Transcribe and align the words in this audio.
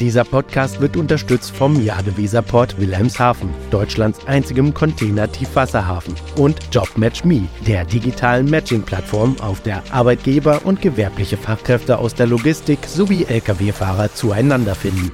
Dieser 0.00 0.24
Podcast 0.24 0.80
wird 0.82 0.96
unterstützt 0.96 1.56
vom 1.56 1.82
Jadeweserport 1.82 2.78
Wilhelmshaven, 2.78 3.48
Deutschlands 3.70 4.26
einzigem 4.26 4.74
Container-Tiefwasserhafen, 4.74 6.14
und 6.36 6.58
JobMatchMe, 6.70 7.48
der 7.66 7.86
digitalen 7.86 8.50
Matching-Plattform, 8.50 9.36
auf 9.40 9.62
der 9.62 9.82
Arbeitgeber 9.90 10.60
und 10.64 10.82
gewerbliche 10.82 11.38
Fachkräfte 11.38 11.98
aus 11.98 12.14
der 12.14 12.26
Logistik 12.26 12.80
sowie 12.86 13.24
Lkw-Fahrer 13.24 14.12
zueinander 14.12 14.74
finden. 14.74 15.12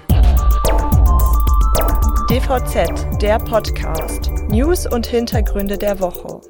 DVZ, 2.28 3.20
der 3.20 3.38
Podcast. 3.38 4.30
News 4.48 4.86
und 4.86 5.06
Hintergründe 5.06 5.78
der 5.78 6.00
Woche. 6.00 6.40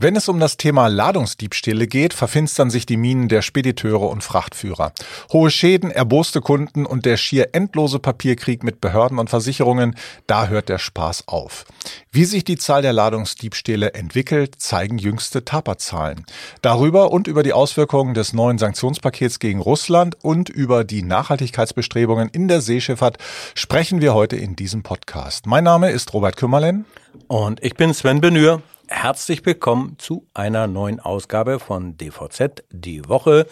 Wenn 0.00 0.14
es 0.14 0.28
um 0.28 0.38
das 0.38 0.56
Thema 0.56 0.86
Ladungsdiebstähle 0.86 1.88
geht, 1.88 2.14
verfinstern 2.14 2.70
sich 2.70 2.86
die 2.86 2.96
Minen 2.96 3.26
der 3.26 3.42
Spediteure 3.42 4.08
und 4.08 4.22
Frachtführer. 4.22 4.92
Hohe 5.32 5.50
Schäden, 5.50 5.90
erboste 5.90 6.40
Kunden 6.40 6.86
und 6.86 7.04
der 7.04 7.16
schier 7.16 7.48
endlose 7.52 7.98
Papierkrieg 7.98 8.62
mit 8.62 8.80
Behörden 8.80 9.18
und 9.18 9.28
Versicherungen, 9.28 9.96
da 10.28 10.46
hört 10.46 10.68
der 10.68 10.78
Spaß 10.78 11.24
auf. 11.26 11.64
Wie 12.12 12.24
sich 12.24 12.44
die 12.44 12.56
Zahl 12.56 12.82
der 12.82 12.92
Ladungsdiebstähle 12.92 13.94
entwickelt, 13.94 14.54
zeigen 14.58 14.98
jüngste 14.98 15.44
Taperzahlen. 15.44 16.24
Darüber 16.62 17.10
und 17.10 17.26
über 17.26 17.42
die 17.42 17.52
Auswirkungen 17.52 18.14
des 18.14 18.32
neuen 18.32 18.58
Sanktionspakets 18.58 19.40
gegen 19.40 19.60
Russland 19.60 20.16
und 20.22 20.48
über 20.48 20.84
die 20.84 21.02
Nachhaltigkeitsbestrebungen 21.02 22.28
in 22.28 22.46
der 22.46 22.60
Seeschifffahrt 22.60 23.18
sprechen 23.56 24.00
wir 24.00 24.14
heute 24.14 24.36
in 24.36 24.54
diesem 24.54 24.84
Podcast. 24.84 25.46
Mein 25.46 25.64
Name 25.64 25.90
ist 25.90 26.14
Robert 26.14 26.36
Kümmerlen. 26.36 26.84
Und 27.26 27.64
ich 27.64 27.74
bin 27.74 27.92
Sven 27.92 28.20
Benür. 28.20 28.62
Herzlich 28.90 29.44
willkommen 29.44 29.96
zu 29.98 30.26
einer 30.32 30.66
neuen 30.66 30.98
Ausgabe 30.98 31.60
von 31.60 31.98
DVZ 31.98 32.64
Die 32.70 33.06
Woche, 33.06 33.46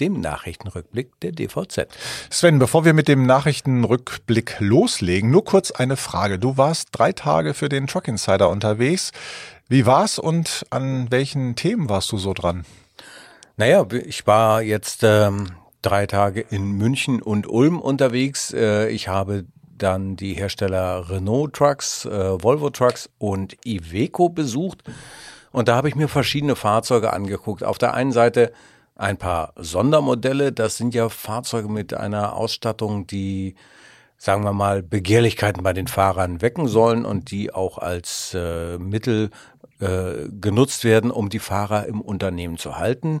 dem 0.00 0.20
Nachrichtenrückblick 0.22 1.20
der 1.20 1.32
DVZ. 1.32 1.86
Sven, 2.30 2.58
bevor 2.58 2.86
wir 2.86 2.94
mit 2.94 3.06
dem 3.06 3.26
Nachrichtenrückblick 3.26 4.56
loslegen, 4.58 5.30
nur 5.30 5.44
kurz 5.44 5.70
eine 5.70 5.98
Frage. 5.98 6.38
Du 6.38 6.56
warst 6.56 6.88
drei 6.92 7.12
Tage 7.12 7.52
für 7.52 7.68
den 7.68 7.88
Truck 7.88 8.08
Insider 8.08 8.48
unterwegs. 8.48 9.12
Wie 9.68 9.84
war's 9.84 10.18
und 10.18 10.64
an 10.70 11.10
welchen 11.10 11.56
Themen 11.56 11.90
warst 11.90 12.10
du 12.10 12.16
so 12.16 12.32
dran? 12.32 12.64
Naja, 13.58 13.86
ich 13.92 14.26
war 14.26 14.62
jetzt 14.62 15.02
ähm, 15.02 15.50
drei 15.82 16.06
Tage 16.06 16.40
in 16.40 16.72
München 16.72 17.20
und 17.20 17.46
Ulm 17.46 17.78
unterwegs. 17.80 18.54
Äh, 18.54 18.88
ich 18.88 19.08
habe 19.08 19.44
dann 19.82 20.16
die 20.16 20.34
Hersteller 20.34 21.10
Renault 21.10 21.54
Trucks, 21.54 22.04
äh, 22.04 22.42
Volvo 22.42 22.70
Trucks 22.70 23.10
und 23.18 23.56
Iveco 23.66 24.28
besucht. 24.28 24.82
Und 25.52 25.68
da 25.68 25.76
habe 25.76 25.88
ich 25.88 25.96
mir 25.96 26.08
verschiedene 26.08 26.56
Fahrzeuge 26.56 27.12
angeguckt. 27.12 27.64
Auf 27.64 27.78
der 27.78 27.94
einen 27.94 28.12
Seite 28.12 28.52
ein 29.00 29.16
paar 29.16 29.52
Sondermodelle. 29.56 30.52
Das 30.52 30.76
sind 30.76 30.94
ja 30.94 31.08
Fahrzeuge 31.08 31.68
mit 31.68 31.94
einer 31.94 32.36
Ausstattung, 32.36 33.06
die, 33.06 33.54
sagen 34.18 34.44
wir 34.44 34.52
mal, 34.52 34.82
Begehrlichkeiten 34.82 35.62
bei 35.62 35.72
den 35.72 35.88
Fahrern 35.88 36.42
wecken 36.42 36.68
sollen 36.68 37.04
und 37.04 37.30
die 37.30 37.52
auch 37.52 37.78
als 37.78 38.34
äh, 38.34 38.78
Mittel 38.78 39.30
äh, 39.80 40.28
genutzt 40.40 40.84
werden, 40.84 41.10
um 41.10 41.30
die 41.30 41.38
Fahrer 41.38 41.86
im 41.86 42.00
Unternehmen 42.00 42.58
zu 42.58 42.76
halten. 42.76 43.20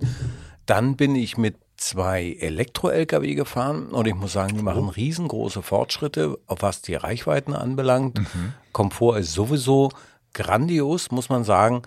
Dann 0.66 0.96
bin 0.96 1.16
ich 1.16 1.38
mit 1.38 1.56
zwei 1.80 2.36
Elektro-Lkw 2.38 3.34
gefahren 3.34 3.88
und 3.88 4.06
ich 4.06 4.14
muss 4.14 4.34
sagen, 4.34 4.54
die 4.56 4.62
machen 4.62 4.84
oh. 4.84 4.90
riesengroße 4.90 5.62
Fortschritte, 5.62 6.38
was 6.46 6.82
die 6.82 6.94
Reichweiten 6.94 7.54
anbelangt. 7.54 8.18
Mhm. 8.18 8.52
Komfort 8.72 9.18
ist 9.18 9.32
sowieso 9.32 9.90
grandios, 10.34 11.10
muss 11.10 11.30
man 11.30 11.42
sagen. 11.42 11.82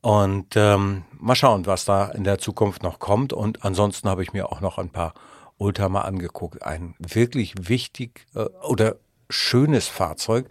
Und 0.00 0.54
ähm, 0.54 1.04
mal 1.18 1.34
schauen, 1.34 1.66
was 1.66 1.84
da 1.84 2.06
in 2.06 2.24
der 2.24 2.38
Zukunft 2.38 2.82
noch 2.82 3.00
kommt. 3.00 3.32
Und 3.32 3.64
ansonsten 3.64 4.08
habe 4.08 4.22
ich 4.22 4.32
mir 4.32 4.52
auch 4.52 4.60
noch 4.60 4.78
ein 4.78 4.90
paar 4.90 5.14
Oldtimer 5.58 6.04
angeguckt. 6.04 6.62
Ein 6.62 6.94
wirklich 6.98 7.54
wichtig 7.58 8.26
äh, 8.34 8.44
oder 8.62 8.96
schönes 9.28 9.88
Fahrzeug 9.88 10.46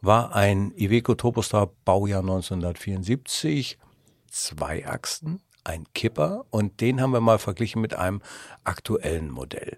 war 0.00 0.34
ein 0.34 0.72
Iveco 0.76 1.14
Turbostar 1.14 1.70
Baujahr 1.84 2.20
1974, 2.20 3.78
zwei 4.30 4.86
Achsen, 4.86 5.40
ein 5.68 5.84
Kipper 5.94 6.44
und 6.50 6.80
den 6.80 7.00
haben 7.00 7.12
wir 7.12 7.20
mal 7.20 7.38
verglichen 7.38 7.80
mit 7.80 7.94
einem 7.94 8.22
aktuellen 8.64 9.30
Modell. 9.30 9.76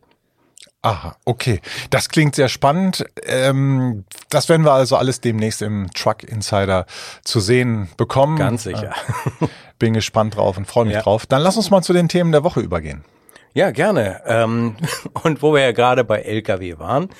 Aha, 0.82 1.16
okay. 1.26 1.60
Das 1.90 2.08
klingt 2.08 2.34
sehr 2.34 2.48
spannend. 2.48 3.04
Ähm, 3.24 4.04
das 4.30 4.48
werden 4.48 4.64
wir 4.64 4.72
also 4.72 4.96
alles 4.96 5.20
demnächst 5.20 5.60
im 5.60 5.90
Truck 5.92 6.22
Insider 6.22 6.86
zu 7.22 7.40
sehen 7.40 7.90
bekommen. 7.98 8.38
Ganz 8.38 8.62
sicher. 8.62 8.94
Äh, 9.40 9.46
bin 9.78 9.92
gespannt 9.92 10.36
drauf 10.36 10.56
und 10.56 10.66
freue 10.66 10.86
mich 10.86 10.94
ja. 10.94 11.02
drauf. 11.02 11.26
Dann 11.26 11.42
lass 11.42 11.58
uns 11.58 11.70
mal 11.70 11.82
zu 11.82 11.92
den 11.92 12.08
Themen 12.08 12.32
der 12.32 12.44
Woche 12.44 12.60
übergehen. 12.60 13.04
Ja, 13.52 13.72
gerne. 13.72 14.22
Ähm, 14.24 14.76
und 15.22 15.42
wo 15.42 15.52
wir 15.52 15.60
ja 15.60 15.72
gerade 15.72 16.02
bei 16.02 16.20
LKW 16.22 16.78
waren, 16.78 17.10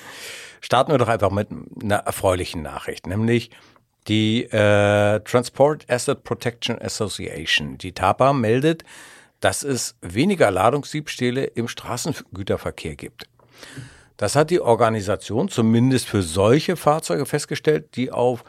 starten 0.61 0.91
wir 0.91 0.97
doch 0.97 1.09
einfach 1.09 1.29
mit 1.29 1.49
einer 1.83 1.97
erfreulichen 1.97 2.63
Nachricht, 2.63 3.05
nämlich 3.05 3.51
die 4.07 4.43
äh, 4.43 5.19
Transport 5.21 5.89
Asset 5.89 6.23
Protection 6.23 6.81
Association, 6.81 7.77
die 7.77 7.91
TAPA, 7.91 8.33
meldet, 8.33 8.83
dass 9.39 9.63
es 9.63 9.95
weniger 10.01 10.51
Ladungsdiebstähle 10.51 11.45
im 11.45 11.67
Straßengüterverkehr 11.67 12.95
gibt. 12.95 13.27
Das 14.17 14.35
hat 14.35 14.51
die 14.51 14.59
Organisation 14.59 15.49
zumindest 15.49 16.07
für 16.07 16.21
solche 16.21 16.75
Fahrzeuge 16.75 17.25
festgestellt, 17.25 17.95
die 17.95 18.11
auf 18.11 18.43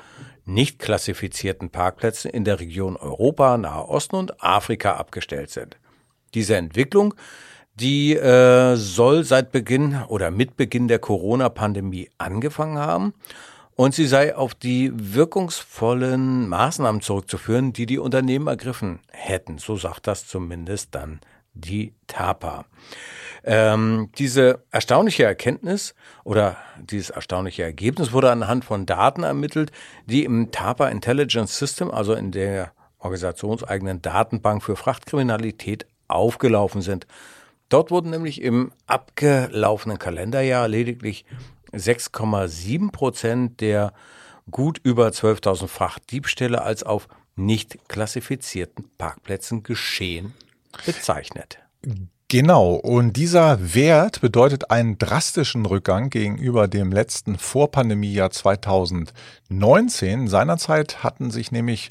nicht 0.44 0.78
klassifizierten 0.78 1.70
Parkplätzen 1.70 2.30
in 2.30 2.44
der 2.44 2.60
Region 2.60 2.96
Europa, 2.96 3.56
Nahe 3.56 3.88
Osten 3.88 4.16
und 4.16 4.42
Afrika 4.42 4.96
abgestellt 4.96 5.50
sind. 5.50 5.78
Diese 6.34 6.56
Entwicklung, 6.56 7.14
die 7.74 8.14
äh, 8.14 8.76
soll 8.76 9.24
seit 9.24 9.52
Beginn 9.52 10.02
oder 10.08 10.30
mit 10.30 10.56
Beginn 10.56 10.88
der 10.88 10.98
Corona-Pandemie 10.98 12.10
angefangen 12.18 12.78
haben 12.78 13.14
und 13.74 13.94
sie 13.94 14.06
sei 14.06 14.36
auf 14.36 14.54
die 14.54 14.92
wirkungsvollen 14.94 16.48
Maßnahmen 16.48 17.00
zurückzuführen, 17.00 17.72
die 17.72 17.86
die 17.86 17.98
Unternehmen 17.98 18.46
ergriffen 18.46 19.00
hätten. 19.10 19.58
So 19.58 19.76
sagt 19.76 20.06
das 20.06 20.26
zumindest 20.26 20.94
dann 20.94 21.20
die 21.54 21.94
TAPA. 22.06 22.64
Ähm, 23.44 24.10
diese 24.18 24.62
erstaunliche 24.70 25.24
Erkenntnis 25.24 25.94
oder 26.24 26.56
dieses 26.78 27.10
erstaunliche 27.10 27.62
Ergebnis 27.62 28.12
wurde 28.12 28.30
anhand 28.30 28.64
von 28.64 28.86
Daten 28.86 29.24
ermittelt, 29.24 29.72
die 30.06 30.24
im 30.24 30.50
TAPA 30.50 30.88
Intelligence 30.88 31.58
System, 31.58 31.90
also 31.90 32.14
in 32.14 32.30
der 32.30 32.72
organisationseigenen 32.98 34.00
Datenbank 34.00 34.62
für 34.62 34.76
Frachtkriminalität, 34.76 35.86
aufgelaufen 36.08 36.82
sind. 36.82 37.06
Dort 37.68 37.90
wurden 37.90 38.10
nämlich 38.10 38.42
im 38.42 38.70
abgelaufenen 38.86 39.98
Kalenderjahr 39.98 40.68
lediglich 40.68 41.24
6,7 41.72 42.90
Prozent 42.92 43.60
der 43.60 43.92
gut 44.50 44.80
über 44.82 45.08
12.000 45.08 45.68
Frachtdiebstähle 45.68 46.62
als 46.62 46.82
auf 46.82 47.08
nicht 47.36 47.88
klassifizierten 47.88 48.90
Parkplätzen 48.98 49.62
geschehen 49.62 50.34
bezeichnet. 50.84 51.58
Genau, 52.28 52.74
und 52.76 53.18
dieser 53.18 53.74
Wert 53.74 54.22
bedeutet 54.22 54.70
einen 54.70 54.96
drastischen 54.96 55.66
Rückgang 55.66 56.08
gegenüber 56.08 56.66
dem 56.66 56.90
letzten 56.90 57.36
Vorpandemiejahr 57.36 58.30
2019. 58.30 60.28
Seinerzeit 60.28 61.04
hatten 61.04 61.30
sich 61.30 61.52
nämlich 61.52 61.88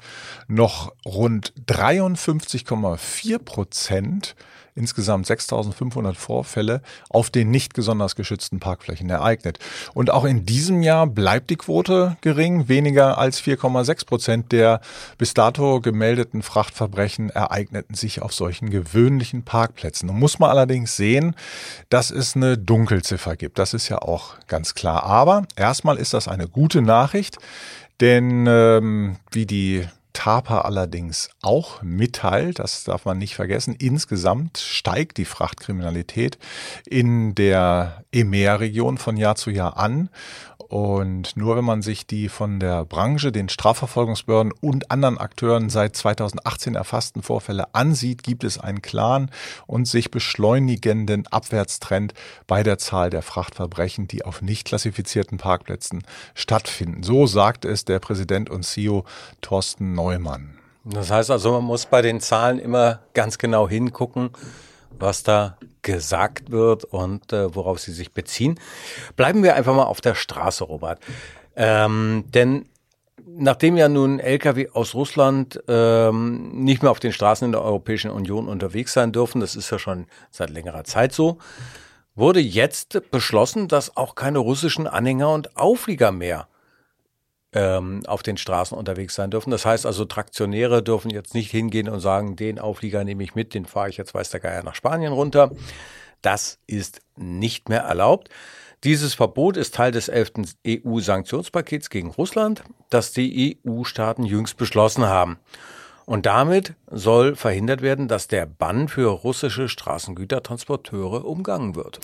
noch 0.47 0.95
rund 1.05 1.53
53,4 1.67 3.37
Prozent 3.37 4.35
insgesamt 4.75 5.27
6500 5.27 6.15
Vorfälle 6.15 6.81
auf 7.09 7.29
den 7.29 7.51
nicht 7.51 7.73
besonders 7.73 8.15
geschützten 8.15 8.59
Parkflächen 8.59 9.09
ereignet. 9.09 9.59
Und 9.93 10.09
auch 10.11 10.25
in 10.25 10.45
diesem 10.45 10.81
Jahr 10.81 11.07
bleibt 11.07 11.49
die 11.49 11.55
Quote 11.55 12.17
gering. 12.21 12.67
Weniger 12.67 13.17
als 13.17 13.41
4,6 13.41 14.05
Prozent 14.05 14.51
der 14.51 14.81
bis 15.17 15.33
dato 15.33 15.81
gemeldeten 15.81 16.41
Frachtverbrechen 16.41 17.29
ereigneten 17.29 17.95
sich 17.95 18.21
auf 18.21 18.33
solchen 18.33 18.69
gewöhnlichen 18.69 19.43
Parkplätzen. 19.43 20.07
Nun 20.07 20.19
muss 20.19 20.39
man 20.39 20.49
allerdings 20.49 20.95
sehen, 20.95 21.35
dass 21.89 22.11
es 22.11 22.35
eine 22.35 22.57
Dunkelziffer 22.57 23.35
gibt. 23.35 23.59
Das 23.59 23.73
ist 23.73 23.89
ja 23.89 23.99
auch 23.99 24.35
ganz 24.47 24.73
klar. 24.73 25.03
Aber 25.03 25.43
erstmal 25.55 25.97
ist 25.97 26.13
das 26.13 26.27
eine 26.27 26.47
gute 26.47 26.81
Nachricht, 26.81 27.37
denn 27.99 28.45
ähm, 28.47 29.17
wie 29.31 29.45
die 29.45 29.87
Tapa 30.13 30.61
allerdings 30.61 31.29
auch 31.41 31.81
mitteilt, 31.81 32.59
das 32.59 32.83
darf 32.83 33.05
man 33.05 33.17
nicht 33.17 33.35
vergessen, 33.35 33.75
insgesamt 33.77 34.57
steigt 34.57 35.17
die 35.17 35.25
Frachtkriminalität 35.25 36.37
in 36.85 37.35
der 37.35 38.03
EMEA-Region 38.11 38.97
von 38.97 39.17
Jahr 39.17 39.35
zu 39.35 39.51
Jahr 39.51 39.77
an. 39.77 40.09
Und 40.71 41.35
nur 41.35 41.57
wenn 41.57 41.65
man 41.65 41.81
sich 41.81 42.07
die 42.07 42.29
von 42.29 42.61
der 42.61 42.85
Branche, 42.85 43.33
den 43.33 43.49
Strafverfolgungsbehörden 43.49 44.53
und 44.61 44.89
anderen 44.89 45.17
Akteuren 45.17 45.69
seit 45.69 45.97
2018 45.97 46.75
erfassten 46.75 47.23
Vorfälle 47.23 47.75
ansieht, 47.75 48.23
gibt 48.23 48.45
es 48.45 48.57
einen 48.57 48.81
klaren 48.81 49.31
und 49.67 49.85
sich 49.85 50.11
beschleunigenden 50.11 51.27
Abwärtstrend 51.27 52.13
bei 52.47 52.63
der 52.63 52.77
Zahl 52.77 53.09
der 53.09 53.21
Frachtverbrechen, 53.21 54.07
die 54.07 54.23
auf 54.23 54.41
nicht 54.41 54.65
klassifizierten 54.65 55.37
Parkplätzen 55.37 56.05
stattfinden. 56.35 57.03
So 57.03 57.27
sagt 57.27 57.65
es 57.65 57.83
der 57.83 57.99
Präsident 57.99 58.49
und 58.49 58.63
CEO 58.63 59.03
Thorsten 59.41 59.93
Neumann. 59.93 60.57
Das 60.85 61.11
heißt 61.11 61.31
also, 61.31 61.51
man 61.51 61.65
muss 61.65 61.85
bei 61.85 62.01
den 62.01 62.21
Zahlen 62.21 62.59
immer 62.59 62.99
ganz 63.13 63.37
genau 63.37 63.67
hingucken, 63.67 64.29
was 64.97 65.23
da 65.23 65.57
gesagt 65.81 66.51
wird 66.51 66.83
und 66.85 67.33
äh, 67.33 67.53
worauf 67.55 67.79
sie 67.79 67.91
sich 67.91 68.13
beziehen. 68.13 68.59
Bleiben 69.15 69.43
wir 69.43 69.55
einfach 69.55 69.75
mal 69.75 69.85
auf 69.85 70.01
der 70.01 70.15
Straße, 70.15 70.63
Robert. 70.63 70.99
Ähm, 71.55 72.25
denn 72.33 72.65
nachdem 73.25 73.77
ja 73.77 73.89
nun 73.89 74.19
Lkw 74.19 74.69
aus 74.73 74.93
Russland 74.93 75.61
ähm, 75.67 76.63
nicht 76.63 76.81
mehr 76.81 76.91
auf 76.91 76.99
den 76.99 77.13
Straßen 77.13 77.45
in 77.45 77.51
der 77.51 77.61
Europäischen 77.61 78.11
Union 78.11 78.47
unterwegs 78.47 78.93
sein 78.93 79.11
dürfen, 79.11 79.41
das 79.41 79.55
ist 79.55 79.69
ja 79.71 79.79
schon 79.79 80.07
seit 80.29 80.49
längerer 80.49 80.83
Zeit 80.83 81.13
so, 81.13 81.37
wurde 82.15 82.39
jetzt 82.39 83.09
beschlossen, 83.11 83.67
dass 83.67 83.95
auch 83.95 84.15
keine 84.15 84.39
russischen 84.39 84.87
Anhänger 84.87 85.29
und 85.29 85.55
Auflieger 85.57 86.11
mehr 86.11 86.47
ähm, 87.53 88.01
auf 88.07 88.23
den 88.23 88.37
Straßen 88.37 88.77
unterwegs 88.77 89.15
sein 89.15 89.31
dürfen. 89.31 89.51
Das 89.51 89.65
heißt 89.65 89.85
also, 89.85 90.05
Traktionäre 90.05 90.81
dürfen 90.83 91.11
jetzt 91.11 91.33
nicht 91.33 91.51
hingehen 91.51 91.89
und 91.89 91.99
sagen, 91.99 92.35
den 92.35 92.59
Auflieger 92.59 93.03
nehme 93.03 93.23
ich 93.23 93.35
mit, 93.35 93.53
den 93.53 93.65
fahre 93.65 93.89
ich 93.89 93.97
jetzt 93.97 94.13
weiß 94.13 94.29
der 94.29 94.39
Geier 94.39 94.63
nach 94.63 94.75
Spanien 94.75 95.13
runter. 95.13 95.51
Das 96.21 96.59
ist 96.67 97.01
nicht 97.15 97.69
mehr 97.69 97.81
erlaubt. 97.81 98.29
Dieses 98.83 99.13
Verbot 99.13 99.57
ist 99.57 99.75
Teil 99.75 99.91
des 99.91 100.07
11. 100.07 100.55
EU-Sanktionspakets 100.67 101.89
gegen 101.89 102.09
Russland, 102.09 102.63
das 102.89 103.11
die 103.11 103.59
EU-Staaten 103.67 104.23
jüngst 104.23 104.57
beschlossen 104.57 105.05
haben. 105.05 105.37
Und 106.05 106.25
damit 106.25 106.73
soll 106.89 107.35
verhindert 107.35 107.81
werden, 107.81 108.07
dass 108.07 108.27
der 108.27 108.45
Bann 108.45 108.87
für 108.87 109.09
russische 109.09 109.69
Straßengütertransporteure 109.69 111.25
umgangen 111.25 111.75
wird. 111.75 111.99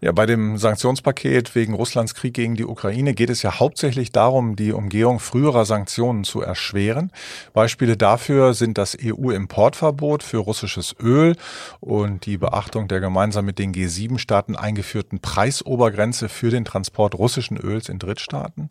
Ja, 0.00 0.12
bei 0.12 0.26
dem 0.26 0.58
Sanktionspaket 0.58 1.54
wegen 1.54 1.74
Russlands 1.74 2.14
Krieg 2.14 2.34
gegen 2.34 2.54
die 2.54 2.64
Ukraine 2.64 3.14
geht 3.14 3.30
es 3.30 3.42
ja 3.42 3.58
hauptsächlich 3.58 4.12
darum, 4.12 4.54
die 4.54 4.72
Umgehung 4.72 5.18
früherer 5.18 5.64
Sanktionen 5.64 6.24
zu 6.24 6.40
erschweren. 6.40 7.10
Beispiele 7.52 7.96
dafür 7.96 8.54
sind 8.54 8.78
das 8.78 8.96
EU-Importverbot 9.02 10.22
für 10.22 10.38
russisches 10.38 10.94
Öl 11.00 11.34
und 11.80 12.26
die 12.26 12.38
Beachtung 12.38 12.86
der 12.86 13.00
gemeinsam 13.00 13.44
mit 13.44 13.58
den 13.58 13.72
G7-Staaten 13.72 14.56
eingeführten 14.56 15.20
Preisobergrenze 15.20 16.28
für 16.28 16.50
den 16.50 16.64
Transport 16.64 17.16
russischen 17.16 17.56
Öls 17.56 17.88
in 17.88 17.98
Drittstaaten. 17.98 18.70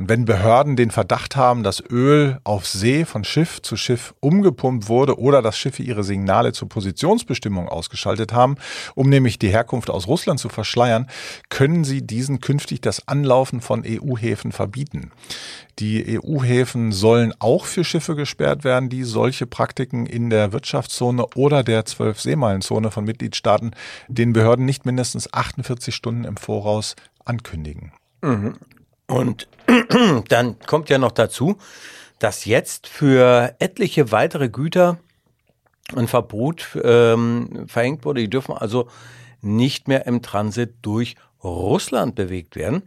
Und 0.00 0.08
wenn 0.08 0.24
Behörden 0.24 0.76
den 0.76 0.90
Verdacht 0.90 1.36
haben, 1.36 1.62
dass 1.62 1.84
Öl 1.90 2.38
auf 2.42 2.66
See 2.66 3.04
von 3.04 3.22
Schiff 3.22 3.60
zu 3.60 3.76
Schiff 3.76 4.14
umgepumpt 4.20 4.88
wurde 4.88 5.18
oder 5.18 5.42
dass 5.42 5.58
Schiffe 5.58 5.82
ihre 5.82 6.04
Signale 6.04 6.54
zur 6.54 6.70
Positionsbestimmung 6.70 7.68
ausgeschaltet 7.68 8.32
haben, 8.32 8.54
um 8.94 9.10
nämlich 9.10 9.38
die 9.38 9.50
Herkunft 9.50 9.90
aus 9.90 10.06
Russland 10.06 10.40
zu 10.40 10.48
verschleiern, 10.48 11.06
können 11.50 11.84
sie 11.84 12.00
diesen 12.00 12.40
künftig 12.40 12.80
das 12.80 13.08
Anlaufen 13.08 13.60
von 13.60 13.84
EU-Häfen 13.86 14.52
verbieten. 14.52 15.10
Die 15.78 16.18
EU-Häfen 16.18 16.92
sollen 16.92 17.34
auch 17.38 17.66
für 17.66 17.84
Schiffe 17.84 18.16
gesperrt 18.16 18.64
werden, 18.64 18.88
die 18.88 19.04
solche 19.04 19.46
Praktiken 19.46 20.06
in 20.06 20.30
der 20.30 20.54
Wirtschaftszone 20.54 21.26
oder 21.34 21.62
der 21.62 21.84
Zwölf-Seemeilenzone 21.84 22.90
von 22.90 23.04
Mitgliedstaaten 23.04 23.72
den 24.08 24.32
Behörden 24.32 24.64
nicht 24.64 24.86
mindestens 24.86 25.30
48 25.30 25.94
Stunden 25.94 26.24
im 26.24 26.38
Voraus 26.38 26.96
ankündigen. 27.26 27.92
Mhm. 28.22 28.54
Und 29.10 29.48
dann 30.28 30.58
kommt 30.60 30.88
ja 30.88 30.98
noch 30.98 31.12
dazu, 31.12 31.56
dass 32.18 32.44
jetzt 32.44 32.86
für 32.86 33.54
etliche 33.58 34.12
weitere 34.12 34.48
Güter 34.48 34.98
ein 35.96 36.06
Verbot 36.06 36.78
ähm, 36.82 37.66
verhängt 37.66 38.04
wurde. 38.04 38.20
Die 38.20 38.30
dürfen 38.30 38.56
also 38.56 38.88
nicht 39.40 39.88
mehr 39.88 40.06
im 40.06 40.22
Transit 40.22 40.74
durch 40.82 41.16
Russland 41.42 42.14
bewegt 42.14 42.56
werden. 42.56 42.82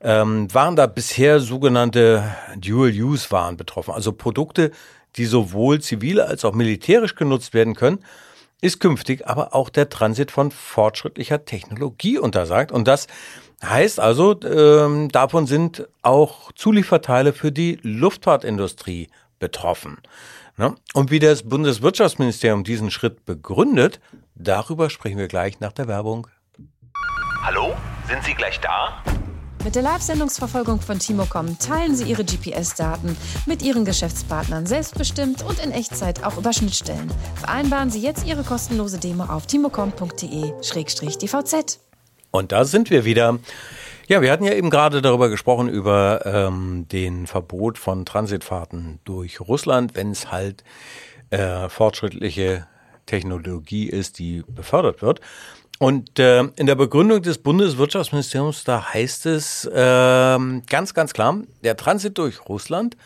Ähm, 0.00 0.52
waren 0.52 0.76
da 0.76 0.86
bisher 0.86 1.40
sogenannte 1.40 2.24
Dual-Use-Waren 2.56 3.56
betroffen, 3.56 3.94
also 3.94 4.12
Produkte, 4.12 4.70
die 5.16 5.24
sowohl 5.24 5.80
zivil 5.80 6.20
als 6.20 6.44
auch 6.44 6.54
militärisch 6.54 7.16
genutzt 7.16 7.52
werden 7.52 7.74
können, 7.74 8.04
ist 8.60 8.80
künftig 8.80 9.26
aber 9.26 9.54
auch 9.54 9.70
der 9.70 9.88
Transit 9.88 10.30
von 10.30 10.50
fortschrittlicher 10.50 11.44
Technologie 11.44 12.18
untersagt. 12.18 12.70
Und 12.70 12.86
das 12.86 13.06
Heißt 13.64 13.98
also, 13.98 14.40
ähm, 14.42 15.08
davon 15.10 15.46
sind 15.46 15.88
auch 16.02 16.52
Zulieferteile 16.52 17.32
für 17.32 17.50
die 17.50 17.78
Luftfahrtindustrie 17.82 19.08
betroffen. 19.40 19.98
Ne? 20.56 20.74
Und 20.94 21.10
wie 21.10 21.18
das 21.18 21.42
Bundeswirtschaftsministerium 21.42 22.64
diesen 22.64 22.90
Schritt 22.90 23.24
begründet, 23.24 24.00
darüber 24.34 24.90
sprechen 24.90 25.18
wir 25.18 25.28
gleich 25.28 25.60
nach 25.60 25.72
der 25.72 25.88
Werbung. 25.88 26.26
Hallo, 27.42 27.74
sind 28.08 28.22
Sie 28.24 28.34
gleich 28.34 28.60
da? 28.60 29.02
Mit 29.64 29.74
der 29.74 29.82
Live-Sendungsverfolgung 29.82 30.80
von 30.80 31.00
Timocom 31.00 31.58
teilen 31.58 31.96
Sie 31.96 32.04
Ihre 32.04 32.24
GPS-Daten 32.24 33.16
mit 33.46 33.62
Ihren 33.62 33.84
Geschäftspartnern 33.84 34.66
selbstbestimmt 34.66 35.42
und 35.42 35.58
in 35.64 35.72
Echtzeit 35.72 36.24
auch 36.24 36.38
über 36.38 36.52
Schnittstellen. 36.52 37.10
Vereinbaren 37.34 37.90
Sie 37.90 38.00
jetzt 38.00 38.24
Ihre 38.24 38.44
kostenlose 38.44 38.98
Demo 38.98 39.24
auf 39.24 39.46
timocom.de-dvz. 39.46 41.87
Und 42.30 42.52
da 42.52 42.64
sind 42.64 42.90
wir 42.90 43.04
wieder. 43.04 43.38
Ja, 44.06 44.22
wir 44.22 44.32
hatten 44.32 44.44
ja 44.44 44.54
eben 44.54 44.70
gerade 44.70 45.02
darüber 45.02 45.28
gesprochen, 45.28 45.68
über 45.68 46.24
ähm, 46.24 46.86
den 46.90 47.26
Verbot 47.26 47.76
von 47.76 48.06
Transitfahrten 48.06 49.00
durch 49.04 49.40
Russland, 49.40 49.94
wenn 49.96 50.12
es 50.12 50.30
halt 50.30 50.64
äh, 51.30 51.68
fortschrittliche 51.68 52.66
Technologie 53.04 53.86
ist, 53.86 54.18
die 54.18 54.44
befördert 54.46 55.02
wird. 55.02 55.20
Und 55.78 56.18
äh, 56.18 56.44
in 56.56 56.66
der 56.66 56.74
Begründung 56.74 57.22
des 57.22 57.38
Bundeswirtschaftsministeriums, 57.38 58.64
da 58.64 58.92
heißt 58.92 59.26
es 59.26 59.64
äh, 59.66 59.70
ganz, 59.76 60.94
ganz 60.94 61.12
klar, 61.12 61.42
der 61.62 61.76
Transit 61.76 62.18
durch 62.18 62.48
Russland 62.48 62.96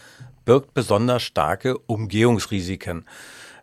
birgt 0.45 0.73
besonders 0.73 1.23
starke 1.23 1.79
Umgehungsrisiken. 1.79 3.05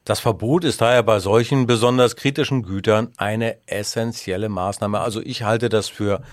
Das 0.09 0.21
Verbot 0.21 0.63
ist 0.63 0.81
daher 0.81 1.03
bei 1.03 1.19
solchen 1.19 1.67
besonders 1.67 2.15
kritischen 2.15 2.63
Gütern 2.63 3.13
eine 3.17 3.57
essentielle 3.67 4.49
Maßnahme. 4.49 4.99
Also 5.01 5.21
ich 5.21 5.43
halte 5.43 5.69
das 5.69 5.87
für 5.87 6.23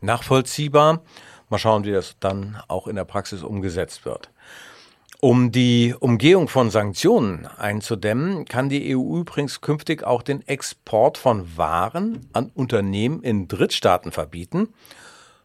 nachvollziehbar. 0.00 1.02
Mal 1.50 1.58
schauen, 1.58 1.84
wie 1.84 1.92
das 1.92 2.16
dann 2.20 2.56
auch 2.68 2.86
in 2.86 2.96
der 2.96 3.04
Praxis 3.04 3.42
umgesetzt 3.42 4.06
wird. 4.06 4.30
Um 5.20 5.52
die 5.52 5.94
Umgehung 6.00 6.48
von 6.48 6.70
Sanktionen 6.70 7.46
einzudämmen, 7.58 8.46
kann 8.46 8.70
die 8.70 8.96
EU 8.96 9.18
übrigens 9.18 9.60
künftig 9.60 10.04
auch 10.04 10.22
den 10.22 10.48
Export 10.48 11.18
von 11.18 11.58
Waren 11.58 12.30
an 12.32 12.50
Unternehmen 12.54 13.22
in 13.22 13.46
Drittstaaten 13.46 14.10
verbieten, 14.10 14.68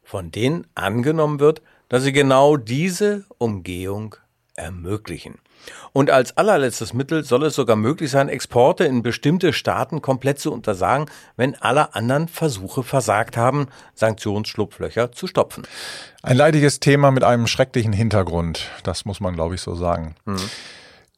von 0.06 0.32
denen 0.32 0.68
angenommen 0.74 1.42
wird, 1.42 1.62
dass 1.90 2.04
sie 2.04 2.14
genau 2.14 2.56
diese 2.56 3.26
Umgehung 3.40 4.16
ermöglichen. 4.56 5.40
Und 5.94 6.10
als 6.10 6.38
allerletztes 6.38 6.94
Mittel 6.94 7.24
soll 7.24 7.44
es 7.44 7.56
sogar 7.56 7.76
möglich 7.76 8.12
sein, 8.12 8.30
Exporte 8.30 8.84
in 8.86 9.02
bestimmte 9.02 9.54
Staaten 9.54 10.02
komplett 10.02 10.40
zu 10.40 10.52
untersagen, 10.52 11.10
wenn 11.38 11.56
alle 11.56 11.96
anderen 11.96 12.28
Versuche 12.28 12.84
versagt 12.84 13.38
haben, 13.38 13.68
Sanktionsschlupflöcher 13.96 15.12
zu 15.12 15.28
stopfen. 15.28 15.64
Ein 16.22 16.38
leidiges 16.38 16.80
Thema 16.80 17.12
mit 17.12 17.24
einem 17.24 17.48
schrecklichen 17.48 17.94
Hintergrund, 17.94 18.70
das 18.84 19.06
muss 19.06 19.20
man, 19.20 19.36
glaube 19.36 19.56
ich, 19.56 19.62
so 19.62 19.76
sagen. 19.76 20.16
Mhm. 20.26 20.50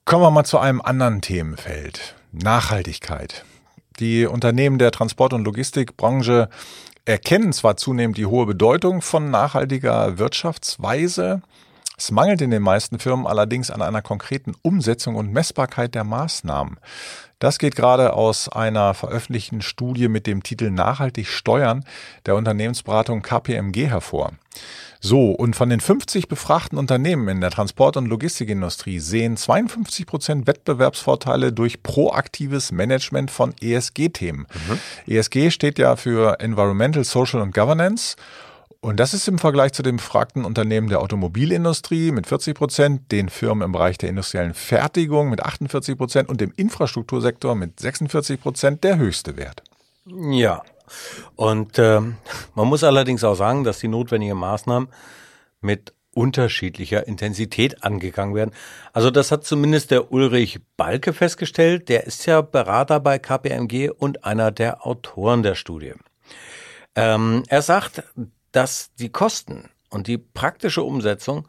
Kommen 0.06 0.24
wir 0.24 0.32
mal 0.32 0.44
zu 0.44 0.60
einem 0.60 0.82
anderen 0.82 1.22
Themenfeld. 1.22 2.16
Nachhaltigkeit. 2.32 3.44
Die 4.00 4.26
Unternehmen 4.26 4.78
der 4.78 4.92
Transport- 4.92 5.34
und 5.34 5.46
Logistikbranche 5.46 6.50
erkennen 7.06 7.54
zwar 7.54 7.78
zunehmend 7.78 8.18
die 8.18 8.26
hohe 8.26 8.46
Bedeutung 8.46 9.02
von 9.02 9.32
nachhaltiger 9.32 10.18
Wirtschaftsweise, 10.18 11.42
es 11.98 12.12
mangelt 12.12 12.42
in 12.42 12.52
den 12.52 12.62
meisten 12.62 13.00
Firmen 13.00 13.28
allerdings 13.28 13.72
an 13.72 13.82
einer 13.82 14.02
konkreten 14.02 14.54
Umsetzung 14.62 15.16
und 15.16 15.32
Messbarkeit 15.32 15.96
der 15.96 16.04
Maßnahmen. 16.04 16.80
Das 17.40 17.60
geht 17.60 17.76
gerade 17.76 18.14
aus 18.14 18.50
einer 18.50 18.94
veröffentlichten 18.94 19.62
Studie 19.62 20.08
mit 20.08 20.26
dem 20.26 20.42
Titel 20.44 20.72
Nachhaltig 20.72 21.28
steuern 21.28 21.84
der 22.26 22.36
Unternehmensberatung 22.36 23.22
KPMG 23.22 23.88
hervor. 23.88 24.32
So, 25.02 25.32
und 25.32 25.56
von 25.56 25.70
den 25.70 25.82
50 25.82 26.28
befragten 26.28 26.80
Unternehmen 26.80 27.28
in 27.28 27.42
der 27.42 27.52
Transport- 27.52 27.98
und 27.98 28.08
Logistikindustrie 28.08 29.00
sehen 29.00 29.38
52 29.38 30.08
Prozent 30.08 30.48
Wettbewerbsvorteile 30.48 31.54
durch 31.54 31.84
proaktives 31.84 32.72
Management 32.72 33.30
von 33.30 33.54
ESG-Themen. 33.62 34.48
Mhm. 34.68 35.14
ESG 35.14 35.52
steht 35.52 35.78
ja 35.78 35.96
für 35.96 36.40
Environmental, 36.40 37.04
Social 37.04 37.42
und 37.42 37.54
Governance 37.54 38.16
und 38.86 39.00
das 39.00 39.16
ist 39.16 39.28
im 39.28 39.40
Vergleich 39.40 39.74
zu 39.74 39.82
den 39.82 39.98
befragten 39.98 40.46
Unternehmen 40.46 40.90
der 40.90 41.02
Automobilindustrie 41.02 42.12
mit 42.12 42.28
40 42.28 42.56
Prozent, 42.56 43.12
den 43.12 43.30
Firmen 43.30 43.64
im 43.64 43.72
Bereich 43.72 43.98
der 43.98 44.10
industriellen 44.10 44.54
Fertigung 44.54 45.32
mit 45.32 45.42
48 45.42 45.98
Prozent 45.98 46.30
und 46.30 46.40
dem 46.40 46.54
Infrastruktursektor 46.56 47.56
mit 47.56 47.80
46 47.80 48.40
Prozent 48.40 48.84
der 48.84 48.98
höchste 48.98 49.38
Wert. 49.38 49.64
Ja, 50.06 50.62
und 51.36 51.80
äh, 51.80 52.00
man 52.54 52.68
muss 52.68 52.84
allerdings 52.84 53.24
auch 53.24 53.34
sagen, 53.34 53.64
dass 53.64 53.80
die 53.80 53.88
notwendigen 53.88 54.38
Maßnahmen 54.38 54.90
mit 55.62 55.92
unterschiedlicher 56.14 57.08
Intensität 57.08 57.84
angegangen 57.84 58.36
werden. 58.36 58.52
Also 58.94 59.10
das 59.10 59.32
hat 59.32 59.46
zumindest 59.46 59.90
der 59.90 60.12
Ulrich 60.12 60.60
Balke 60.78 61.12
festgestellt. 61.12 61.90
Der 61.90 62.06
ist 62.06 62.28
ja 62.28 62.42
Berater 62.42 63.00
bei 63.00 63.18
KPMG 63.18 63.90
und 63.90 64.26
einer 64.26 64.52
der 64.52 64.86
Autoren 64.86 65.42
der 65.42 65.56
Studie. 65.56 65.94
Ähm, 66.96 67.42
er 67.48 67.64
sagt, 67.64 68.04
dass 68.56 68.94
die 69.00 69.10
Kosten 69.10 69.70
und 69.90 70.08
die 70.08 70.18
praktische 70.18 70.84
Umsetzung 70.84 71.48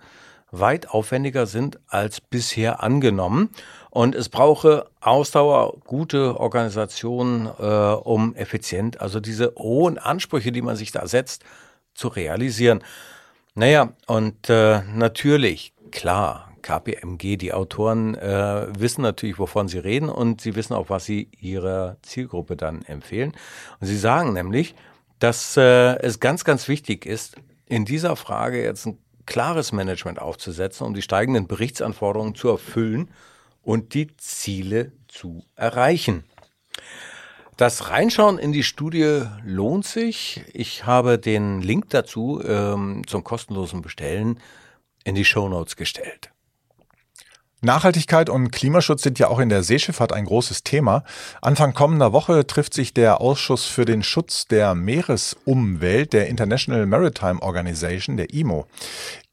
weit 0.51 0.91
aufwendiger 0.91 1.47
sind 1.47 1.79
als 1.87 2.21
bisher 2.21 2.83
angenommen. 2.83 3.51
Und 3.91 4.15
es 4.15 4.29
brauche 4.29 4.91
Ausdauer, 5.01 5.79
gute 5.85 6.39
Organisation, 6.39 7.47
äh, 7.59 7.63
um 7.63 8.35
effizient, 8.35 9.01
also 9.01 9.21
diese 9.21 9.55
hohen 9.57 9.99
Ansprüche, 9.99 10.53
die 10.53 10.63
man 10.63 10.77
sich 10.77 10.93
da 10.93 11.07
setzt, 11.07 11.45
zu 11.95 12.09
realisieren. 12.09 12.83
Naja, 13.55 13.93
und 14.07 14.51
äh, 14.51 14.83
natürlich, 14.83 15.73
klar, 15.91 16.51
KPMG, 16.63 17.37
die 17.37 17.53
Autoren 17.53 18.17
äh, 18.17 18.67
wissen 18.79 19.03
natürlich, 19.03 19.39
wovon 19.39 19.69
sie 19.69 19.79
reden 19.79 20.09
und 20.09 20.41
sie 20.41 20.57
wissen 20.57 20.75
auch, 20.75 20.91
was 20.91 21.05
sie 21.05 21.31
ihrer 21.41 21.97
Zielgruppe 22.03 22.57
dann 22.57 22.83
empfehlen. 22.83 23.33
Und 23.81 23.87
sie 23.87 23.97
sagen 23.97 24.33
nämlich, 24.33 24.75
dass 25.19 25.57
äh, 25.57 25.97
es 26.01 26.21
ganz, 26.21 26.45
ganz 26.45 26.69
wichtig 26.69 27.07
ist, 27.07 27.37
in 27.67 27.85
dieser 27.85 28.17
Frage 28.17 28.63
jetzt 28.63 28.87
ein 28.87 28.99
klares 29.27 29.73
Management 29.73 30.21
aufzusetzen, 30.21 30.87
um 30.87 30.95
die 30.95 31.03
steigenden 31.03 31.47
Berichtsanforderungen 31.47 32.35
zu 32.35 32.49
erfüllen 32.49 33.11
und 33.63 33.95
die 33.95 34.17
Ziele 34.17 34.93
zu 35.09 35.45
erreichen. 35.57 36.25
Das 37.57 37.89
Reinschauen 37.91 38.39
in 38.39 38.53
die 38.53 38.63
Studie 38.63 39.23
lohnt 39.43 39.87
sich. 39.87 40.45
Ich 40.53 40.85
habe 40.85 41.19
den 41.19 41.63
Link 41.63 41.89
dazu 41.89 42.43
ähm, 42.45 43.03
zum 43.07 43.25
kostenlosen 43.25 43.81
Bestellen 43.81 44.41
in 45.05 45.15
die 45.15 45.25
Show 45.25 45.49
Notes 45.49 45.77
gestellt. 45.77 46.31
Nachhaltigkeit 47.63 48.29
und 48.29 48.51
Klimaschutz 48.51 49.03
sind 49.03 49.19
ja 49.19 49.29
auch 49.29 49.39
in 49.39 49.49
der 49.49 49.63
Seeschifffahrt 49.63 50.13
ein 50.13 50.27
großes 50.27 50.63
Thema. 50.63 51.05
Anfang 51.41 51.73
kommender 51.73 52.13
Woche 52.13 52.47
trifft 52.47 52.75
sich 52.75 52.93
der 52.93 53.21
Ausschuss 53.21 53.65
für 53.65 53.87
den 53.87 54.03
Schutz 54.03 54.47
der 54.47 54.75
Meeresumwelt 54.75 56.13
der 56.13 56.29
International 56.29 56.87
Maritime 56.87 57.41
Organization, 57.41 58.17
der 58.19 58.33
IMO. 58.33 58.67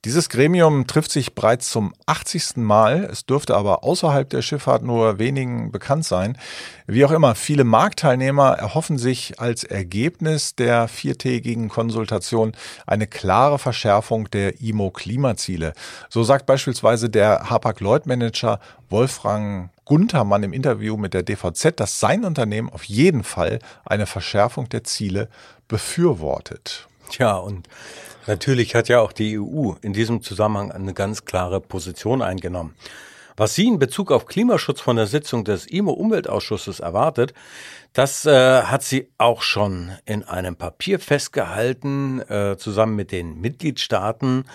Dieses 0.06 0.28
Gremium 0.28 0.86
trifft 0.86 1.12
sich 1.12 1.34
bereits 1.34 1.70
zum 1.70 1.94
80. 2.08 2.58
Mal. 2.58 3.06
Es 3.06 3.26
dürfte 3.26 3.56
aber 3.56 3.86
außerhalb 3.86 4.30
der 4.30 4.42
Schifffahrt 4.42 4.84
nur 4.84 5.18
wenigen 5.18 5.72
bekannt 5.72 6.04
sein. 6.04 6.38
Wie 6.88 7.06
auch 7.06 7.12
immer, 7.12 7.36
viele 7.36 7.64
Marktteilnehmer 7.64 8.50
erhoffen 8.50 8.98
sich 8.98 9.40
als 9.40 9.64
Ergebnis 9.64 10.56
der 10.56 10.90
viertägigen 10.90 11.70
Konsultation 11.70 12.52
eine 12.86 13.08
klare 13.08 13.58
Verschärfung 13.60 14.30
der 14.30 14.60
IMO-Klimaziele. 14.60 15.72
So 16.10 16.24
sagt 16.24 16.48
beispielsweise 16.48 17.10
der 17.10 17.50
Hapag-Lloyd-Manager 17.50 18.60
Wolfgang 18.90 19.70
Guntermann 19.86 20.44
im 20.44 20.52
Interview 20.52 20.98
mit 20.98 21.14
der 21.14 21.24
DVZ, 21.24 21.80
dass 21.80 22.02
sein 22.02 22.26
Unternehmen 22.26 22.70
auf 22.70 22.84
jeden 22.84 23.24
Fall 23.24 23.60
eine 23.86 24.06
Verschärfung 24.06 24.68
der 24.68 24.84
Ziele 24.84 25.30
befürwortet. 25.70 26.90
Tja, 27.10 27.36
und 27.36 27.70
Natürlich 28.26 28.76
hat 28.76 28.88
ja 28.88 29.02
auch 29.02 29.12
die 29.12 29.40
EU 29.40 29.74
in 29.82 29.94
diesem 29.94 30.22
Zusammenhang 30.22 30.72
eine 30.72 30.94
ganz 30.94 31.26
klare 31.26 31.60
Position 31.60 32.22
eingenommen. 32.22 32.76
Was 33.36 33.56
sie 33.56 33.68
in 33.68 33.80
Bezug 33.80 34.12
auf 34.12 34.28
Klimaschutz 34.28 34.80
von 34.80 34.96
der 34.96 35.08
Sitzung 35.08 35.44
des 35.44 35.66
IMO-Umweltausschusses 35.66 36.80
erwartet, 36.80 37.34
das 37.94 38.26
äh, 38.26 38.64
hat 38.64 38.84
sie 38.84 39.10
auch 39.18 39.42
schon 39.42 39.92
in 40.06 40.24
einem 40.24 40.56
Papier 40.56 41.00
festgehalten, 41.00 42.22
äh, 42.22 42.58
zusammen 42.58 42.96
mit 42.96 43.12
den 43.12 43.42
Mitgliedstaaten. 43.42 44.46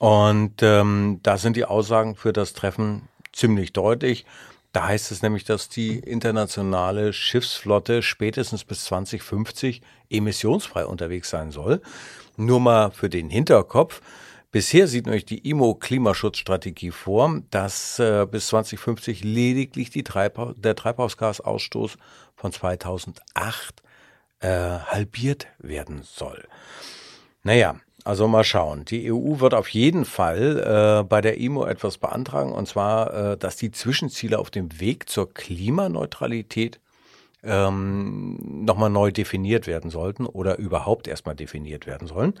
Und 0.00 0.62
ähm, 0.62 1.20
da 1.22 1.38
sind 1.38 1.56
die 1.56 1.64
Aussagen 1.64 2.16
für 2.16 2.32
das 2.32 2.52
Treffen 2.52 3.08
ziemlich 3.32 3.72
deutlich. 3.72 4.26
Da 4.72 4.86
heißt 4.86 5.12
es 5.12 5.22
nämlich, 5.22 5.44
dass 5.44 5.68
die 5.68 5.98
internationale 5.98 7.12
Schiffsflotte 7.12 8.02
spätestens 8.02 8.64
bis 8.64 8.84
2050 8.84 9.80
emissionsfrei 10.10 10.84
unterwegs 10.84 11.30
sein 11.30 11.50
soll. 11.50 11.80
Nur 12.40 12.60
mal 12.60 12.92
für 12.92 13.08
den 13.08 13.30
Hinterkopf. 13.30 14.00
Bisher 14.52 14.86
sieht 14.86 15.06
nämlich 15.06 15.26
die 15.26 15.50
IMO-Klimaschutzstrategie 15.50 16.92
vor, 16.92 17.42
dass 17.50 17.98
äh, 17.98 18.28
bis 18.30 18.46
2050 18.46 19.24
lediglich 19.24 19.90
Treibha 19.90 20.54
der 20.56 20.76
Treibhausgasausstoß 20.76 21.98
von 22.36 22.52
2008 22.52 23.82
äh, 24.38 24.48
halbiert 24.48 25.48
werden 25.58 26.02
soll. 26.04 26.46
Naja, 27.42 27.74
also 28.04 28.28
mal 28.28 28.44
schauen. 28.44 28.84
Die 28.84 29.12
EU 29.12 29.40
wird 29.40 29.52
auf 29.52 29.68
jeden 29.70 30.04
Fall 30.04 31.00
äh, 31.00 31.02
bei 31.02 31.20
der 31.20 31.38
IMO 31.38 31.66
etwas 31.66 31.98
beantragen, 31.98 32.52
und 32.52 32.68
zwar, 32.68 33.32
äh, 33.32 33.36
dass 33.36 33.56
die 33.56 33.72
Zwischenziele 33.72 34.38
auf 34.38 34.50
dem 34.50 34.78
Weg 34.78 35.08
zur 35.10 35.34
Klimaneutralität 35.34 36.78
ähm, 37.42 38.64
nochmal 38.64 38.90
neu 38.90 39.12
definiert 39.12 39.66
werden 39.66 39.90
sollten 39.90 40.26
oder 40.26 40.58
überhaupt 40.58 41.08
erstmal 41.08 41.36
definiert 41.36 41.86
werden 41.86 42.08
sollen. 42.08 42.34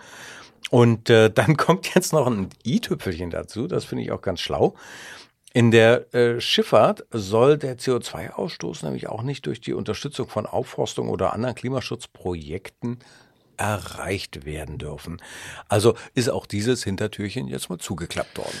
Und 0.70 1.10
äh, 1.10 1.30
dann 1.34 1.56
kommt 1.56 1.94
jetzt 1.94 2.12
noch 2.12 2.26
ein 2.26 2.48
i-Tüpfelchen 2.64 3.30
dazu, 3.30 3.66
das 3.66 3.84
finde 3.84 4.04
ich 4.04 4.12
auch 4.12 4.22
ganz 4.22 4.40
schlau. 4.40 4.74
In 5.54 5.70
der 5.70 6.14
äh, 6.14 6.40
Schifffahrt 6.40 7.06
soll 7.10 7.56
der 7.56 7.78
CO2-Ausstoß 7.78 8.84
nämlich 8.84 9.08
auch 9.08 9.22
nicht 9.22 9.46
durch 9.46 9.60
die 9.60 9.72
Unterstützung 9.72 10.28
von 10.28 10.46
Aufforstung 10.46 11.08
oder 11.08 11.32
anderen 11.32 11.54
Klimaschutzprojekten 11.54 12.98
erreicht 13.56 14.44
werden 14.44 14.78
dürfen. 14.78 15.20
Also 15.68 15.94
ist 16.14 16.28
auch 16.30 16.46
dieses 16.46 16.84
Hintertürchen 16.84 17.48
jetzt 17.48 17.70
mal 17.70 17.78
zugeklappt 17.78 18.38
worden. 18.38 18.58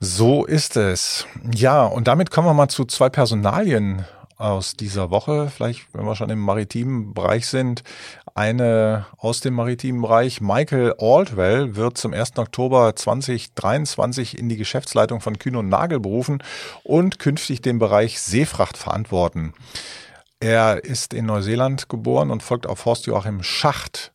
So 0.00 0.44
ist 0.44 0.76
es. 0.76 1.26
Ja, 1.54 1.84
und 1.84 2.08
damit 2.08 2.30
kommen 2.30 2.48
wir 2.48 2.54
mal 2.54 2.68
zu 2.68 2.84
zwei 2.84 3.08
Personalien 3.08 4.04
aus 4.36 4.74
dieser 4.74 5.10
Woche, 5.10 5.50
vielleicht 5.54 5.86
wenn 5.92 6.04
wir 6.04 6.16
schon 6.16 6.30
im 6.30 6.40
maritimen 6.40 7.14
Bereich 7.14 7.46
sind, 7.46 7.82
eine 8.34 9.06
aus 9.16 9.40
dem 9.40 9.54
maritimen 9.54 10.02
Bereich. 10.02 10.40
Michael 10.40 10.94
Aldwell 10.98 11.76
wird 11.76 11.98
zum 11.98 12.12
1. 12.12 12.36
Oktober 12.38 12.96
2023 12.96 14.38
in 14.38 14.48
die 14.48 14.56
Geschäftsleitung 14.56 15.20
von 15.20 15.38
Kühn 15.38 15.56
und 15.56 15.68
Nagel 15.68 16.00
berufen 16.00 16.42
und 16.82 17.18
künftig 17.18 17.62
den 17.62 17.78
Bereich 17.78 18.20
Seefracht 18.20 18.76
verantworten. 18.76 19.54
Er 20.40 20.84
ist 20.84 21.14
in 21.14 21.26
Neuseeland 21.26 21.88
geboren 21.88 22.30
und 22.30 22.42
folgt 22.42 22.66
auf 22.66 22.84
Horst 22.84 23.06
Joachim 23.06 23.42
Schacht. 23.42 24.12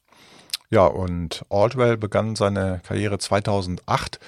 Ja, 0.70 0.86
und 0.86 1.44
Aldwell 1.50 1.98
begann 1.98 2.36
seine 2.36 2.82
Karriere 2.86 3.18
2008 3.18 4.20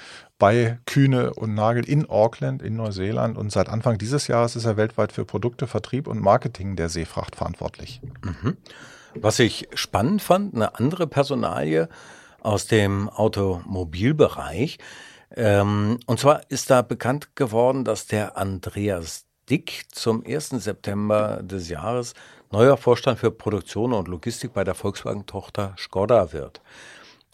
bei 0.42 0.80
Kühne 0.86 1.34
und 1.34 1.54
Nagel 1.54 1.88
in 1.88 2.10
Auckland 2.10 2.62
in 2.62 2.74
Neuseeland 2.74 3.38
und 3.38 3.52
seit 3.52 3.68
Anfang 3.68 3.96
dieses 3.96 4.26
Jahres 4.26 4.56
ist 4.56 4.64
er 4.64 4.76
weltweit 4.76 5.12
für 5.12 5.24
Produkte, 5.24 5.68
Vertrieb 5.68 6.08
und 6.08 6.20
Marketing 6.20 6.74
der 6.74 6.88
Seefracht 6.88 7.36
verantwortlich. 7.36 8.00
Mhm. 8.24 8.56
Was 9.14 9.38
ich 9.38 9.68
spannend 9.74 10.20
fand, 10.20 10.56
eine 10.56 10.80
andere 10.80 11.06
Personalie 11.06 11.88
aus 12.40 12.66
dem 12.66 13.08
Automobilbereich. 13.08 14.78
Ähm, 15.36 16.00
und 16.06 16.18
zwar 16.18 16.40
ist 16.48 16.70
da 16.70 16.82
bekannt 16.82 17.36
geworden, 17.36 17.84
dass 17.84 18.08
der 18.08 18.36
Andreas 18.36 19.26
Dick 19.48 19.84
zum 19.92 20.24
1. 20.26 20.48
September 20.48 21.40
des 21.44 21.68
Jahres 21.68 22.14
neuer 22.50 22.76
Vorstand 22.76 23.20
für 23.20 23.30
Produktion 23.30 23.92
und 23.92 24.08
Logistik 24.08 24.54
bei 24.54 24.64
der 24.64 24.74
Volkswagen-Tochter 24.74 25.76
Skoda 25.78 26.32
wird. 26.32 26.60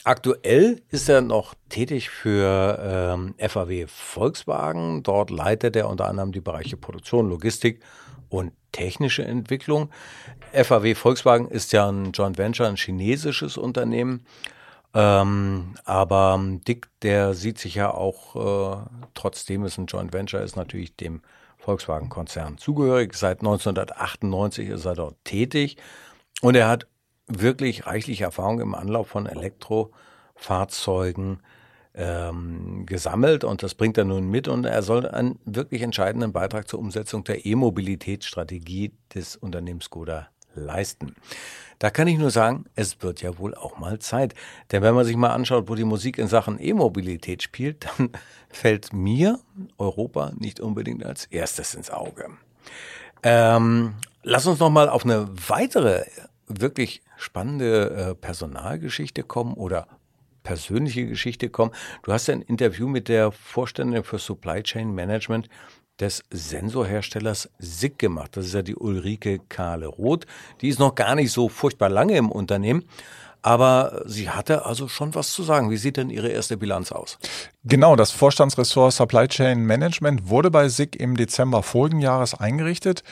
Aktuell 0.05 0.81
ist 0.90 1.09
er 1.09 1.21
noch 1.21 1.55
tätig 1.69 2.09
für 2.09 2.78
ähm, 2.81 3.35
FAW 3.38 3.87
Volkswagen. 3.88 5.02
Dort 5.02 5.31
leitet 5.31 5.76
er 5.76 5.88
unter 5.88 6.07
anderem 6.07 6.33
die 6.33 6.40
Bereiche 6.40 6.76
Produktion, 6.76 7.28
Logistik 7.28 7.81
und 8.28 8.52
technische 8.73 9.25
Entwicklung. 9.25 9.90
FAW 10.52 10.95
Volkswagen 10.95 11.49
ist 11.49 11.73
ja 11.73 11.88
ein 11.88 12.12
Joint 12.12 12.38
Venture, 12.38 12.69
ein 12.69 12.76
chinesisches 12.76 13.57
Unternehmen. 13.57 14.25
Ähm, 14.95 15.75
aber 15.85 16.40
Dick, 16.67 16.88
der 17.02 17.35
sieht 17.35 17.59
sich 17.59 17.75
ja 17.75 17.93
auch, 17.93 18.37
äh, 18.37 18.87
trotzdem 19.14 19.64
es 19.64 19.76
ein 19.78 19.87
Joint 19.87 20.12
Venture 20.12 20.40
ist, 20.40 20.57
natürlich 20.57 20.97
dem 20.97 21.23
Volkswagen-Konzern 21.59 22.57
zugehörig. 22.57 23.14
Seit 23.14 23.40
1998 23.40 24.69
ist 24.69 24.87
er 24.87 24.95
dort 24.95 25.17
tätig 25.25 25.76
und 26.40 26.55
er 26.55 26.69
hat 26.69 26.87
wirklich 27.28 27.87
reichlich 27.87 28.23
Erfahrung 28.23 28.61
im 28.61 28.75
Anlauf 28.75 29.08
von 29.08 29.26
Elektrofahrzeugen 29.26 31.40
ähm, 31.94 32.87
gesammelt 32.87 33.44
und 33.44 33.62
das 33.62 33.75
bringt 33.75 33.99
er 33.99 34.04
nun 34.04 34.30
mit 34.30 34.49
und 34.49 34.64
er 34.64 34.82
soll 34.82 35.06
einen 35.08 35.38
wirklich 35.44 35.82
entscheidenden 35.82 36.32
Beitrag 36.32 36.68
zur 36.68 36.78
Umsetzung 36.78 37.25
der 37.25 37.44
E-Mobilitätsstrategie 37.44 38.92
des 39.14 39.37
Unternehmens 39.37 39.85
Skoda 39.87 40.28
leisten. 40.54 41.14
Da 41.78 41.90
kann 41.90 42.08
ich 42.08 42.18
nur 42.18 42.30
sagen, 42.30 42.64
es 42.75 43.02
wird 43.02 43.23
ja 43.23 43.38
wohl 43.38 43.54
auch 43.54 43.78
mal 43.78 44.00
Zeit. 44.00 44.35
Denn 44.73 44.82
wenn 44.82 44.94
man 44.94 45.04
sich 45.04 45.16
mal 45.16 45.30
anschaut, 45.30 45.68
wo 45.68 45.75
die 45.75 45.85
Musik 45.85 46.18
in 46.18 46.26
Sachen 46.26 46.61
E-Mobilität 46.61 47.42
spielt, 47.42 47.87
dann 47.99 48.11
fällt 48.49 48.92
mir 48.92 49.38
Europa 49.76 50.32
nicht 50.38 50.61
unbedingt 50.61 51.04
als 51.04 51.26
erstes 51.26 51.75
ins 51.75 51.90
Auge. 51.90 52.26
Ähm, 53.23 53.94
lass 54.23 54.47
uns 54.47 54.58
noch 54.58 54.70
mal 54.70 54.88
auf 54.88 55.04
eine 55.04 55.28
weitere 55.49 56.04
wirklich 56.49 57.02
spannende 57.17 57.90
äh, 57.90 58.14
Personalgeschichte 58.14 59.23
kommen 59.23 59.55
oder 59.55 59.87
persönliche 60.43 61.07
Geschichte 61.07 61.50
kommen. 61.50 61.73
Du 62.02 62.12
hast 62.12 62.31
ein 62.31 62.43
Interview 62.43 62.88
mit 62.88 63.09
der 63.09 63.33
Vorständin 63.33 64.02
für 64.05 64.19
Supply 64.19 64.62
Chain 64.62 64.95
Management 64.95 65.49
des 66.00 66.25
Sensorherstellers 66.31 67.50
SICK 67.59 67.99
gemacht. 67.99 68.37
Das 68.37 68.47
ist 68.47 68.55
ja 68.55 68.62
die 68.62 68.76
Ulrike 68.76 69.40
Kahle 69.49 69.87
Roth. 69.87 70.26
Die 70.61 70.69
ist 70.69 70.78
noch 70.78 70.95
gar 70.95 71.14
nicht 71.14 71.33
so 71.33 71.49
furchtbar 71.49 71.88
lange 71.88 72.17
im 72.17 72.31
Unternehmen, 72.31 72.85
Aber 73.42 74.02
sie 74.07 74.30
hatte 74.30 74.66
also 74.66 74.88
schon 74.88 75.14
was 75.14 75.33
zu 75.33 75.42
sagen. 75.42 75.71
Wie 75.71 75.76
sieht 75.76 75.97
denn 75.97 76.11
Ihre 76.11 76.28
erste 76.28 76.57
Bilanz 76.57 76.92
aus? 76.92 77.18
Genau, 77.64 77.97
das 77.97 78.11
Vorstandsressort 78.11 78.92
Supply 78.92 79.28
Chain 79.28 79.64
Management 79.64 80.28
wurde 80.28 80.50
bei 80.50 80.68
SIG 80.68 80.97
im 80.97 81.16
Dezember 81.16 81.62
vorigen 81.62 82.00
Jahres 82.00 82.35
eingerichtet. 82.35 83.02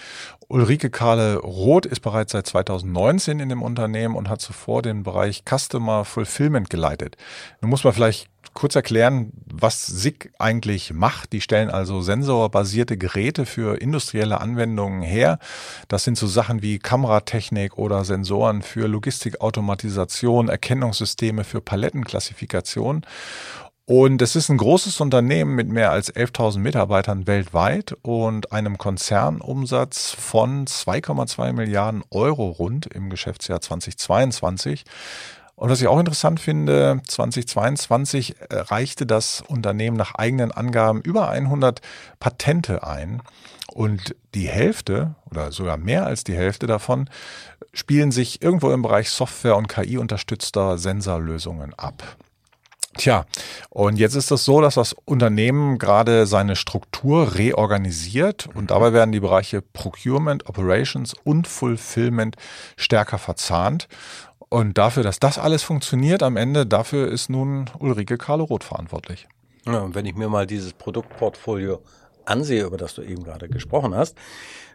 Ulrike 0.48 0.90
Kahle 0.90 1.38
Roth 1.38 1.86
ist 1.86 2.00
bereits 2.00 2.32
seit 2.32 2.46
2019 2.46 3.40
in 3.40 3.48
dem 3.48 3.62
Unternehmen 3.62 4.16
und 4.16 4.28
hat 4.28 4.40
zuvor 4.40 4.82
den 4.82 5.02
Bereich 5.02 5.42
Customer 5.44 6.04
Fulfillment 6.04 6.70
geleitet. 6.70 7.16
Nun 7.60 7.70
muss 7.70 7.84
man 7.84 7.92
vielleicht 7.92 8.28
kurz 8.56 8.74
erklären, 8.74 9.32
was 9.46 9.86
SIG 9.86 10.32
eigentlich 10.40 10.92
macht. 10.92 11.32
Die 11.32 11.40
stellen 11.40 11.70
also 11.70 12.00
sensorbasierte 12.00 12.96
Geräte 12.96 13.46
für 13.46 13.80
industrielle 13.80 14.40
Anwendungen 14.40 15.02
her. 15.02 15.38
Das 15.86 16.02
sind 16.02 16.18
so 16.18 16.26
Sachen 16.26 16.62
wie 16.62 16.80
Kameratechnik 16.80 17.78
oder 17.78 18.04
Sensoren 18.04 18.62
für 18.62 18.88
Logistikautomatisation, 18.88 20.48
Erkennungssysteme 20.48 21.44
für 21.44 21.60
Palettenklassifikation. 21.60 23.06
Und 23.88 24.20
es 24.20 24.34
ist 24.34 24.48
ein 24.48 24.56
großes 24.56 25.00
Unternehmen 25.00 25.54
mit 25.54 25.68
mehr 25.68 25.92
als 25.92 26.12
11.000 26.12 26.58
Mitarbeitern 26.58 27.28
weltweit 27.28 27.94
und 28.02 28.50
einem 28.50 28.78
Konzernumsatz 28.78 30.10
von 30.10 30.66
2,2 30.66 31.52
Milliarden 31.52 32.02
Euro 32.10 32.48
rund 32.48 32.86
im 32.86 33.10
Geschäftsjahr 33.10 33.60
2022. 33.60 34.82
Und 35.56 35.70
was 35.70 35.80
ich 35.80 35.88
auch 35.88 35.98
interessant 35.98 36.38
finde, 36.38 37.00
2022 37.08 38.36
reichte 38.50 39.06
das 39.06 39.42
Unternehmen 39.48 39.96
nach 39.96 40.14
eigenen 40.14 40.52
Angaben 40.52 41.00
über 41.00 41.30
100 41.30 41.80
Patente 42.20 42.86
ein. 42.86 43.22
Und 43.72 44.14
die 44.34 44.48
Hälfte 44.48 45.14
oder 45.30 45.52
sogar 45.52 45.78
mehr 45.78 46.06
als 46.06 46.24
die 46.24 46.36
Hälfte 46.36 46.66
davon 46.66 47.08
spielen 47.72 48.12
sich 48.12 48.42
irgendwo 48.42 48.70
im 48.70 48.82
Bereich 48.82 49.10
Software 49.10 49.56
und 49.56 49.68
KI 49.68 49.98
unterstützter 49.98 50.78
Sensorlösungen 50.78 51.74
ab. 51.74 52.16
Tja, 52.96 53.26
und 53.68 53.98
jetzt 53.98 54.14
ist 54.14 54.30
es 54.30 54.44
so, 54.46 54.62
dass 54.62 54.76
das 54.76 54.94
Unternehmen 55.04 55.78
gerade 55.78 56.26
seine 56.26 56.56
Struktur 56.56 57.34
reorganisiert 57.34 58.48
und 58.54 58.70
dabei 58.70 58.94
werden 58.94 59.12
die 59.12 59.20
Bereiche 59.20 59.60
Procurement, 59.60 60.48
Operations 60.48 61.14
und 61.24 61.46
Fulfillment 61.46 62.36
stärker 62.78 63.18
verzahnt. 63.18 63.88
Und 64.48 64.78
dafür, 64.78 65.02
dass 65.02 65.18
das 65.18 65.38
alles 65.38 65.62
funktioniert 65.62 66.22
am 66.22 66.36
Ende, 66.36 66.66
dafür 66.66 67.08
ist 67.08 67.28
nun 67.28 67.68
Ulrike 67.78 68.16
Karle-Roth 68.16 68.64
verantwortlich. 68.64 69.26
Ja, 69.66 69.80
und 69.80 69.94
wenn 69.94 70.06
ich 70.06 70.14
mir 70.14 70.28
mal 70.28 70.46
dieses 70.46 70.72
Produktportfolio 70.72 71.82
ansehe, 72.24 72.64
über 72.64 72.76
das 72.76 72.94
du 72.94 73.02
eben 73.02 73.24
gerade 73.24 73.48
gesprochen 73.48 73.94
hast, 73.94 74.16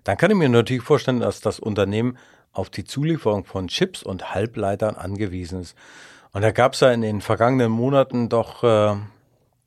dann 0.04 0.18
kann 0.18 0.32
ich 0.32 0.38
mir 0.38 0.50
natürlich 0.50 0.84
vorstellen, 0.84 1.22
dass 1.22 1.40
das 1.40 1.60
Unternehmen 1.60 2.18
auf 2.54 2.70
die 2.70 2.84
Zulieferung 2.84 3.46
von 3.46 3.68
Chips 3.68 4.04
und 4.04 4.34
Halbleitern 4.34 4.96
angewiesen 4.96 5.62
ist. 5.62 5.78
Und 6.34 6.42
da 6.42 6.52
gab 6.52 6.74
es 6.74 6.82
ja 6.82 6.92
in 6.92 7.02
den 7.02 7.22
vergangenen 7.22 7.72
Monaten 7.72 8.30
doch 8.30 8.64
äh, 8.64 8.96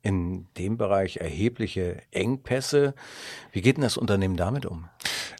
in 0.04 0.46
dem 0.58 0.76
Bereich 0.76 1.16
erhebliche 1.16 2.02
Engpässe. 2.12 2.94
Wie 3.52 3.62
geht 3.62 3.76
denn 3.76 3.82
das 3.82 3.96
Unternehmen 3.96 4.36
damit 4.36 4.66
um? 4.66 4.88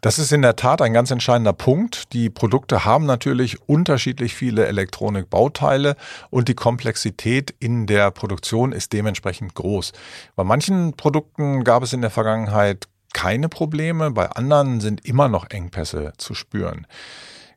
Das 0.01 0.19
ist 0.19 0.33
in 0.33 0.43
der 0.43 0.57
Tat 0.57 0.83
ein 0.83 0.93
ganz 0.93 1.11
entscheidender 1.11 1.53
Punkt. 1.53 2.13
Die 2.13 2.31
Produkte 2.31 2.85
haben 2.85 3.07
natürlich 3.07 3.69
unterschiedlich 3.69 4.35
viele 4.35 4.67
Elektronikbauteile 4.67 5.97
und 6.31 6.49
die 6.49 6.55
Komplexität 6.55 7.55
in 7.59 7.87
der 7.87 8.11
Produktion 8.11 8.73
ist 8.73 8.93
dementsprechend 8.93 9.55
groß. 9.55 9.93
Bei 10.35 10.45
manchen 10.45 10.95
Produkten 10.95 11.63
gab 11.63 11.83
es 11.83 11.93
in 11.93 12.01
der 12.01 12.11
Vergangenheit 12.11 12.89
keine 13.13 13.49
Probleme, 13.49 14.11
bei 14.11 14.29
anderen 14.31 14.81
sind 14.81 15.07
immer 15.07 15.29
noch 15.29 15.49
Engpässe 15.51 16.15
zu 16.19 16.35
spüren. 16.35 16.87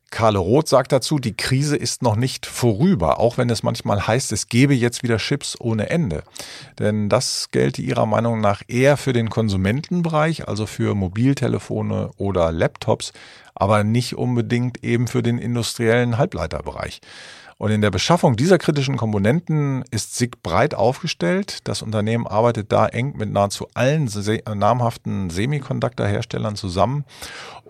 Karle 0.10 0.40
Roth 0.40 0.70
sagt 0.70 0.92
dazu, 0.92 1.20
die 1.20 1.36
Krise 1.36 1.76
ist 1.76 2.02
noch 2.02 2.16
nicht 2.16 2.46
vorüber, 2.46 3.20
auch 3.20 3.38
wenn 3.38 3.50
es 3.50 3.62
manchmal 3.62 4.08
heißt, 4.08 4.32
es 4.32 4.48
gebe 4.48 4.74
jetzt 4.74 5.04
wieder 5.04 5.18
Chips 5.18 5.60
ohne 5.60 5.90
Ende. 5.90 6.24
Denn 6.80 7.10
das 7.10 7.50
gelte 7.52 7.82
ihrer 7.82 8.06
Meinung 8.06 8.40
nach 8.40 8.62
eher 8.68 8.96
für 8.98 9.14
den 9.14 9.30
Konsumentenbereich, 9.30 10.48
also 10.48 10.66
für 10.66 10.96
Mobiltelefone 10.96 12.12
oder 12.18 12.52
Laptops, 12.52 13.12
aber 13.54 13.84
nicht 13.84 14.16
unbedingt 14.16 14.84
eben 14.84 15.08
für 15.08 15.24
den 15.24 15.40
industriellen 15.40 16.18
Halbleiterbereich. 16.18 17.02
Und 17.58 17.72
in 17.72 17.82
der 17.82 17.90
Beschaffung 17.90 18.36
dieser 18.36 18.60
kritischen 18.60 18.98
Komponenten 18.98 19.84
ist 19.90 20.16
SIG 20.16 20.44
breit 20.44 20.76
aufgestellt. 20.76 21.68
Das 21.68 21.82
Unternehmen 21.82 22.28
arbeitet 22.28 22.72
da 22.72 22.88
eng 22.88 23.18
mit 23.18 23.32
nahezu 23.32 23.68
allen 23.74 24.10
namhaften 24.54 25.32
Semiconductor-Herstellern 25.32 26.56
zusammen 26.56 27.04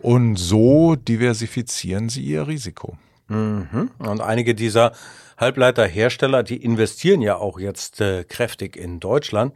und 0.01 0.35
so 0.35 0.95
diversifizieren 0.95 2.09
sie 2.09 2.21
ihr 2.21 2.47
Risiko. 2.47 2.97
Mhm. 3.29 3.91
Und 3.99 4.21
einige 4.21 4.55
dieser 4.55 4.91
Halbleiterhersteller, 5.37 6.43
die 6.43 6.57
investieren 6.57 7.21
ja 7.21 7.37
auch 7.37 7.59
jetzt 7.59 8.01
äh, 8.01 8.23
kräftig 8.23 8.75
in 8.75 8.99
Deutschland. 8.99 9.53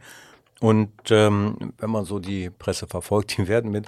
Und 0.60 0.92
ähm, 1.10 1.74
wenn 1.78 1.90
man 1.90 2.04
so 2.04 2.18
die 2.18 2.50
Presse 2.50 2.86
verfolgt, 2.86 3.36
die 3.36 3.48
werden 3.48 3.70
mit 3.70 3.86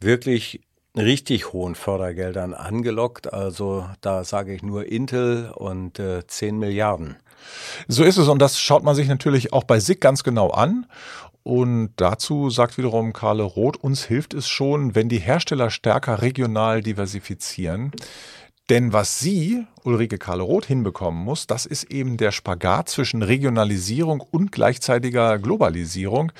wirklich 0.00 0.60
richtig 0.96 1.52
hohen 1.52 1.74
Fördergeldern 1.74 2.54
angelockt. 2.54 3.32
Also 3.32 3.86
da 4.00 4.24
sage 4.24 4.54
ich 4.54 4.62
nur 4.62 4.86
Intel 4.86 5.50
und 5.54 5.98
äh, 5.98 6.26
10 6.26 6.58
Milliarden. 6.58 7.16
So 7.88 8.04
ist 8.04 8.18
es 8.18 8.28
und 8.28 8.40
das 8.40 8.60
schaut 8.60 8.84
man 8.84 8.94
sich 8.94 9.08
natürlich 9.08 9.52
auch 9.52 9.64
bei 9.64 9.80
SIG 9.80 10.00
ganz 10.00 10.22
genau 10.22 10.50
an. 10.50 10.86
Und 11.44 11.90
dazu 11.96 12.50
sagt 12.50 12.78
wiederum 12.78 13.12
Karle 13.12 13.42
Roth, 13.42 13.76
uns 13.76 14.04
hilft 14.04 14.32
es 14.32 14.48
schon, 14.48 14.94
wenn 14.94 15.08
die 15.08 15.18
Hersteller 15.18 15.70
stärker 15.70 16.22
regional 16.22 16.82
diversifizieren. 16.82 17.90
Denn 18.70 18.92
was 18.92 19.18
sie, 19.18 19.66
Ulrike 19.82 20.18
Karle-Roth, 20.18 20.66
hinbekommen 20.66 21.24
muss, 21.24 21.48
das 21.48 21.66
ist 21.66 21.84
eben 21.84 22.16
der 22.16 22.30
Spagat 22.30 22.88
zwischen 22.88 23.22
Regionalisierung 23.22 24.20
und 24.20 24.52
gleichzeitiger 24.52 25.38
Globalisierung. 25.40 26.30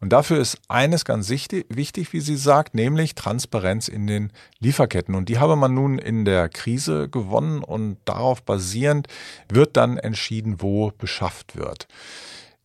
Und 0.00 0.10
dafür 0.10 0.38
ist 0.38 0.58
eines 0.68 1.04
ganz 1.04 1.28
wichtig, 1.28 2.12
wie 2.12 2.20
sie 2.20 2.36
sagt, 2.36 2.74
nämlich 2.74 3.14
Transparenz 3.14 3.88
in 3.88 4.06
den 4.06 4.32
Lieferketten. 4.58 5.14
Und 5.14 5.28
die 5.28 5.38
habe 5.38 5.54
man 5.54 5.74
nun 5.74 5.98
in 5.98 6.24
der 6.24 6.48
Krise 6.48 7.10
gewonnen 7.10 7.62
und 7.62 7.98
darauf 8.06 8.42
basierend 8.42 9.08
wird 9.50 9.76
dann 9.76 9.98
entschieden, 9.98 10.62
wo 10.62 10.92
beschafft 10.96 11.56
wird. 11.56 11.88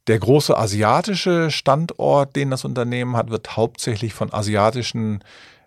Der 0.07 0.19
große 0.19 0.57
asiatische 0.57 1.51
Standort, 1.51 2.35
den 2.35 2.49
das 2.49 2.65
Unternehmen 2.65 3.15
hat, 3.17 3.29
wird 3.29 3.55
hauptsächlich 3.55 4.13
von 4.13 4.33
asiatischen 4.33 5.23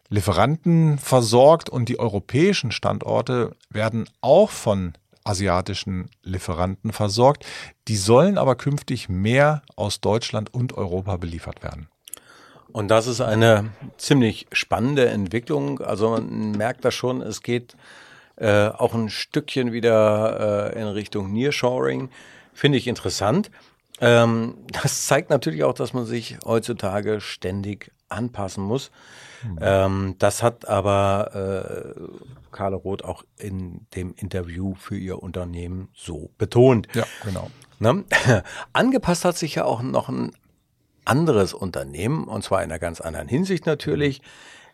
Lieferanten 0.09 0.99
versorgt 0.99 1.71
und 1.71 1.88
die 1.88 1.99
europäischen 1.99 2.73
Standorte 2.73 3.57
werden 3.71 4.09
auch 4.21 4.51
von 4.51 4.95
asiatischen 5.25 6.11
Lieferanten 6.23 6.93
versorgt. 6.93 7.47
Die 7.88 7.97
sollen 7.97 8.38
aber 8.38 8.55
künftig 8.57 9.09
mehr 9.09 9.62
aus 9.77 10.01
Deutschland 10.01 10.53
und 10.53 10.75
Europa 10.75 11.17
beliefert 11.17 11.62
werden. 11.62 11.88
Und 12.73 12.88
das 12.88 13.07
ist 13.07 13.21
eine 13.21 13.71
ziemlich 13.97 14.47
spannende 14.53 15.09
Entwicklung. 15.09 15.81
Also 15.81 16.11
man 16.11 16.53
merkt 16.53 16.85
da 16.85 16.90
schon, 16.90 17.23
es 17.23 17.40
geht 17.43 17.77
äh, 18.37 18.67
auch 18.69 18.95
ein 18.95 19.11
Stückchen 19.11 19.73
wieder 19.73 20.73
äh, 20.75 20.81
in 20.81 20.88
Richtung 20.88 21.33
Nearshoring. 21.33 22.11
Finde 22.53 22.79
ich 22.79 22.88
interessant. 22.88 23.51
Ähm, 24.01 24.57
das 24.83 25.07
zeigt 25.07 25.31
natürlich 25.31 25.62
auch, 25.62 25.75
dass 25.75 25.93
man 25.93 26.05
sich 26.05 26.37
heutzutage 26.45 27.21
ständig 27.21 27.93
anpassen 28.14 28.64
muss. 28.64 28.90
Mhm. 29.42 29.59
Ähm, 29.61 30.14
das 30.18 30.42
hat 30.42 30.68
aber 30.68 31.94
äh, 31.96 32.00
Carla 32.53 32.77
Roth 32.77 33.05
auch 33.05 33.24
in 33.38 33.87
dem 33.94 34.14
Interview 34.16 34.74
für 34.74 34.96
ihr 34.96 35.22
Unternehmen 35.22 35.88
so 35.94 36.31
betont. 36.38 36.88
Ja, 36.94 37.05
genau. 37.24 37.50
Ne? 37.79 38.05
Angepasst 38.72 39.24
hat 39.24 39.37
sich 39.37 39.57
ja 39.57 39.64
auch 39.64 39.83
noch 39.83 40.09
ein 40.09 40.33
anderes 41.05 41.53
Unternehmen, 41.53 42.24
und 42.24 42.42
zwar 42.42 42.62
in 42.62 42.70
einer 42.70 42.79
ganz 42.79 43.00
anderen 43.00 43.29
Hinsicht 43.29 43.66
natürlich. 43.66 44.22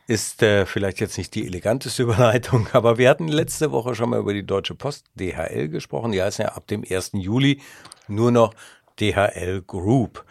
Ist 0.07 0.43
äh, 0.43 0.67
vielleicht 0.67 0.99
jetzt 0.99 1.19
nicht 1.19 1.35
die 1.35 1.47
eleganteste 1.47 2.03
Überleitung, 2.05 2.67
aber 2.73 2.99
wir 2.99 3.09
hatten 3.09 3.29
letzte 3.29 3.71
Woche 3.71 3.95
schon 3.95 4.11
mal 4.11 4.19
über 4.19 4.33
die 4.33 4.45
Deutsche 4.45 4.75
Post 4.75 5.07
DHL 5.15 5.69
gesprochen. 5.69 6.13
Die 6.13 6.23
heißt 6.23 6.39
ja 6.39 6.49
ab 6.49 6.67
dem 6.67 6.85
1. 6.89 7.13
Juli 7.15 7.61
nur 8.09 8.33
noch 8.33 8.55
DHL 8.99 9.63
Group. 9.63 10.25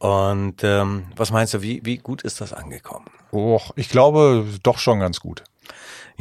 Und 0.00 0.64
ähm, 0.64 1.04
was 1.14 1.30
meinst 1.30 1.52
du, 1.52 1.60
wie, 1.60 1.84
wie 1.84 1.98
gut 1.98 2.22
ist 2.22 2.40
das 2.40 2.54
angekommen? 2.54 3.04
Oh, 3.32 3.60
ich 3.76 3.90
glaube 3.90 4.46
doch 4.62 4.78
schon 4.78 4.98
ganz 4.98 5.20
gut. 5.20 5.44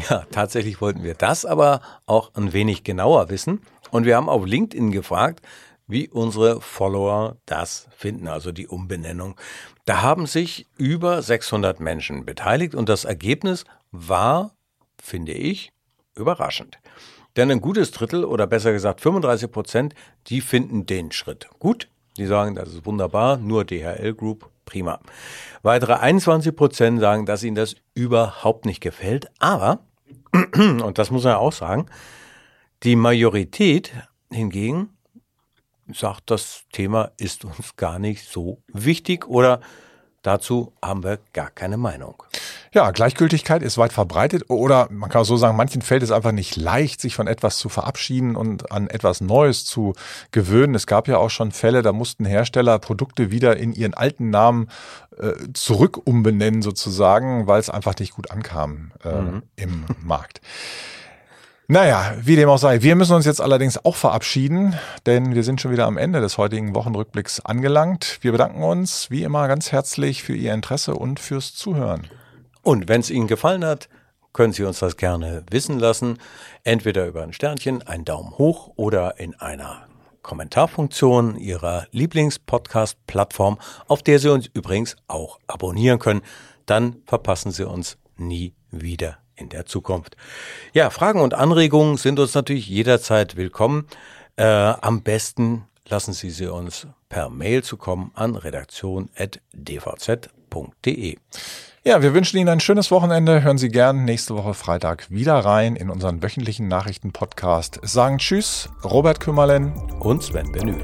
Ja, 0.09 0.25
tatsächlich 0.31 0.81
wollten 0.81 1.03
wir 1.03 1.13
das 1.13 1.45
aber 1.45 1.81
auch 2.05 2.31
ein 2.35 2.53
wenig 2.53 2.83
genauer 2.83 3.29
wissen. 3.29 3.61
Und 3.89 4.05
wir 4.05 4.17
haben 4.17 4.29
auf 4.29 4.45
LinkedIn 4.45 4.91
gefragt, 4.91 5.41
wie 5.87 6.09
unsere 6.09 6.61
Follower 6.61 7.37
das 7.45 7.87
finden, 7.95 8.27
also 8.27 8.51
die 8.51 8.67
Umbenennung. 8.67 9.35
Da 9.85 10.01
haben 10.01 10.25
sich 10.25 10.67
über 10.77 11.21
600 11.21 11.79
Menschen 11.79 12.25
beteiligt 12.25 12.75
und 12.75 12.89
das 12.89 13.05
Ergebnis 13.05 13.63
war, 13.91 14.51
finde 15.01 15.31
ich, 15.31 15.71
überraschend. 16.15 16.79
Denn 17.37 17.49
ein 17.49 17.61
gutes 17.61 17.91
Drittel 17.91 18.25
oder 18.25 18.45
besser 18.45 18.73
gesagt 18.73 19.01
35 19.01 19.51
Prozent, 19.51 19.95
die 20.27 20.41
finden 20.41 20.85
den 20.85 21.11
Schritt 21.11 21.49
gut, 21.59 21.87
die 22.17 22.25
sagen, 22.25 22.55
das 22.55 22.69
ist 22.69 22.85
wunderbar, 22.85 23.37
nur 23.37 23.65
DHL 23.65 24.13
Group, 24.13 24.49
prima. 24.65 24.99
Weitere 25.61 25.93
21 25.93 26.55
Prozent 26.55 26.99
sagen, 26.99 27.25
dass 27.25 27.43
ihnen 27.43 27.55
das 27.55 27.75
überhaupt 27.93 28.65
nicht 28.65 28.81
gefällt. 28.81 29.29
Aber, 29.39 29.79
und 30.33 30.97
das 30.97 31.11
muss 31.11 31.23
man 31.23 31.33
ja 31.33 31.37
auch 31.37 31.53
sagen, 31.53 31.87
Die 32.83 32.95
Majorität 32.95 33.91
hingegen 34.31 34.89
sagt, 35.93 36.31
das 36.31 36.63
Thema 36.71 37.11
ist 37.17 37.43
uns 37.43 37.75
gar 37.75 37.99
nicht 37.99 38.25
so 38.25 38.61
wichtig 38.67 39.27
oder 39.27 39.59
dazu 40.21 40.73
haben 40.83 41.03
wir 41.03 41.19
gar 41.33 41.49
keine 41.49 41.77
Meinung. 41.77 42.23
Ja, 42.71 42.91
Gleichgültigkeit 42.91 43.63
ist 43.63 43.77
weit 43.79 43.93
verbreitet 43.93 44.43
oder 44.47 44.87
man 44.91 45.09
kann 45.09 45.21
auch 45.21 45.25
so 45.25 45.37
sagen, 45.37 45.57
manchen 45.57 45.81
fällt 45.81 46.03
es 46.03 46.11
einfach 46.11 46.31
nicht 46.31 46.55
leicht, 46.55 47.01
sich 47.01 47.15
von 47.15 47.25
etwas 47.25 47.57
zu 47.57 47.67
verabschieden 47.67 48.35
und 48.35 48.71
an 48.71 48.87
etwas 48.87 49.21
Neues 49.21 49.65
zu 49.65 49.93
gewöhnen. 50.31 50.75
Es 50.75 50.85
gab 50.85 51.07
ja 51.07 51.17
auch 51.17 51.31
schon 51.31 51.51
Fälle, 51.51 51.81
da 51.81 51.93
mussten 51.93 52.25
Hersteller 52.25 52.77
Produkte 52.77 53.31
wieder 53.31 53.57
in 53.57 53.73
ihren 53.73 53.95
alten 53.95 54.29
Namen 54.29 54.69
äh, 55.17 55.33
zurück 55.53 55.99
umbenennen 56.03 56.61
sozusagen, 56.61 57.47
weil 57.47 57.59
es 57.59 57.71
einfach 57.71 57.95
nicht 57.97 58.13
gut 58.13 58.29
ankam 58.29 58.91
äh, 59.03 59.13
mhm. 59.13 59.43
im 59.55 59.85
Markt. 60.03 60.41
Naja, 61.71 62.15
wie 62.19 62.35
dem 62.35 62.49
auch 62.49 62.57
sei. 62.57 62.81
Wir 62.81 62.95
müssen 62.95 63.13
uns 63.13 63.27
jetzt 63.27 63.39
allerdings 63.39 63.85
auch 63.85 63.95
verabschieden, 63.95 64.73
denn 65.05 65.35
wir 65.35 65.43
sind 65.43 65.61
schon 65.61 65.69
wieder 65.69 65.85
am 65.85 65.97
Ende 65.97 66.19
des 66.19 66.39
heutigen 66.39 66.73
Wochenrückblicks 66.73 67.41
angelangt. 67.41 68.17
Wir 68.21 68.31
bedanken 68.31 68.63
uns 68.63 69.11
wie 69.11 69.21
immer 69.21 69.47
ganz 69.47 69.71
herzlich 69.71 70.23
für 70.23 70.35
Ihr 70.35 70.55
Interesse 70.55 70.95
und 70.95 71.19
fürs 71.19 71.53
Zuhören. 71.53 72.07
Und 72.63 72.89
wenn 72.89 73.01
es 73.01 73.11
Ihnen 73.11 73.27
gefallen 73.27 73.63
hat, 73.63 73.87
können 74.33 74.51
Sie 74.51 74.63
uns 74.63 74.79
das 74.79 74.97
gerne 74.97 75.43
wissen 75.51 75.77
lassen. 75.77 76.17
Entweder 76.63 77.05
über 77.05 77.21
ein 77.21 77.33
Sternchen, 77.33 77.83
einen 77.83 78.03
Daumen 78.03 78.35
hoch 78.39 78.71
oder 78.75 79.19
in 79.19 79.39
einer 79.39 79.83
Kommentarfunktion 80.23 81.37
Ihrer 81.37 81.85
Lieblingspodcast-Plattform, 81.91 83.59
auf 83.87 84.01
der 84.01 84.17
Sie 84.17 84.29
uns 84.29 84.47
übrigens 84.47 84.95
auch 85.07 85.37
abonnieren 85.45 85.99
können. 85.99 86.23
Dann 86.65 87.03
verpassen 87.05 87.51
Sie 87.51 87.67
uns 87.67 87.99
nie 88.17 88.55
wieder 88.71 89.19
in 89.39 89.49
der 89.49 89.65
Zukunft. 89.65 90.15
Ja, 90.73 90.89
Fragen 90.89 91.21
und 91.21 91.33
Anregungen 91.33 91.97
sind 91.97 92.19
uns 92.19 92.33
natürlich 92.33 92.67
jederzeit 92.67 93.35
willkommen. 93.35 93.87
Äh, 94.35 94.43
am 94.43 95.01
besten 95.01 95.65
lassen 95.87 96.13
Sie 96.13 96.29
sie 96.29 96.47
uns 96.47 96.87
per 97.09 97.29
Mail 97.29 97.63
zukommen 97.63 98.11
an 98.13 98.35
redaktion.dvz.de. 98.35 101.17
Ja, 101.83 102.01
wir 102.01 102.13
wünschen 102.13 102.37
Ihnen 102.37 102.49
ein 102.49 102.59
schönes 102.59 102.91
Wochenende. 102.91 103.41
Hören 103.41 103.57
Sie 103.57 103.69
gern 103.69 104.03
nächste 104.03 104.35
Woche 104.35 104.53
Freitag 104.53 105.09
wieder 105.09 105.35
rein 105.35 105.75
in 105.75 105.89
unseren 105.89 106.21
wöchentlichen 106.21 106.67
Nachrichten-Podcast. 106.67 107.79
Sagen 107.83 108.17
Tschüss, 108.17 108.69
Robert 108.83 109.21
Kümmerlen 109.21 109.73
und 109.99 110.21
Sven 110.21 110.51
Benühe. 110.51 110.83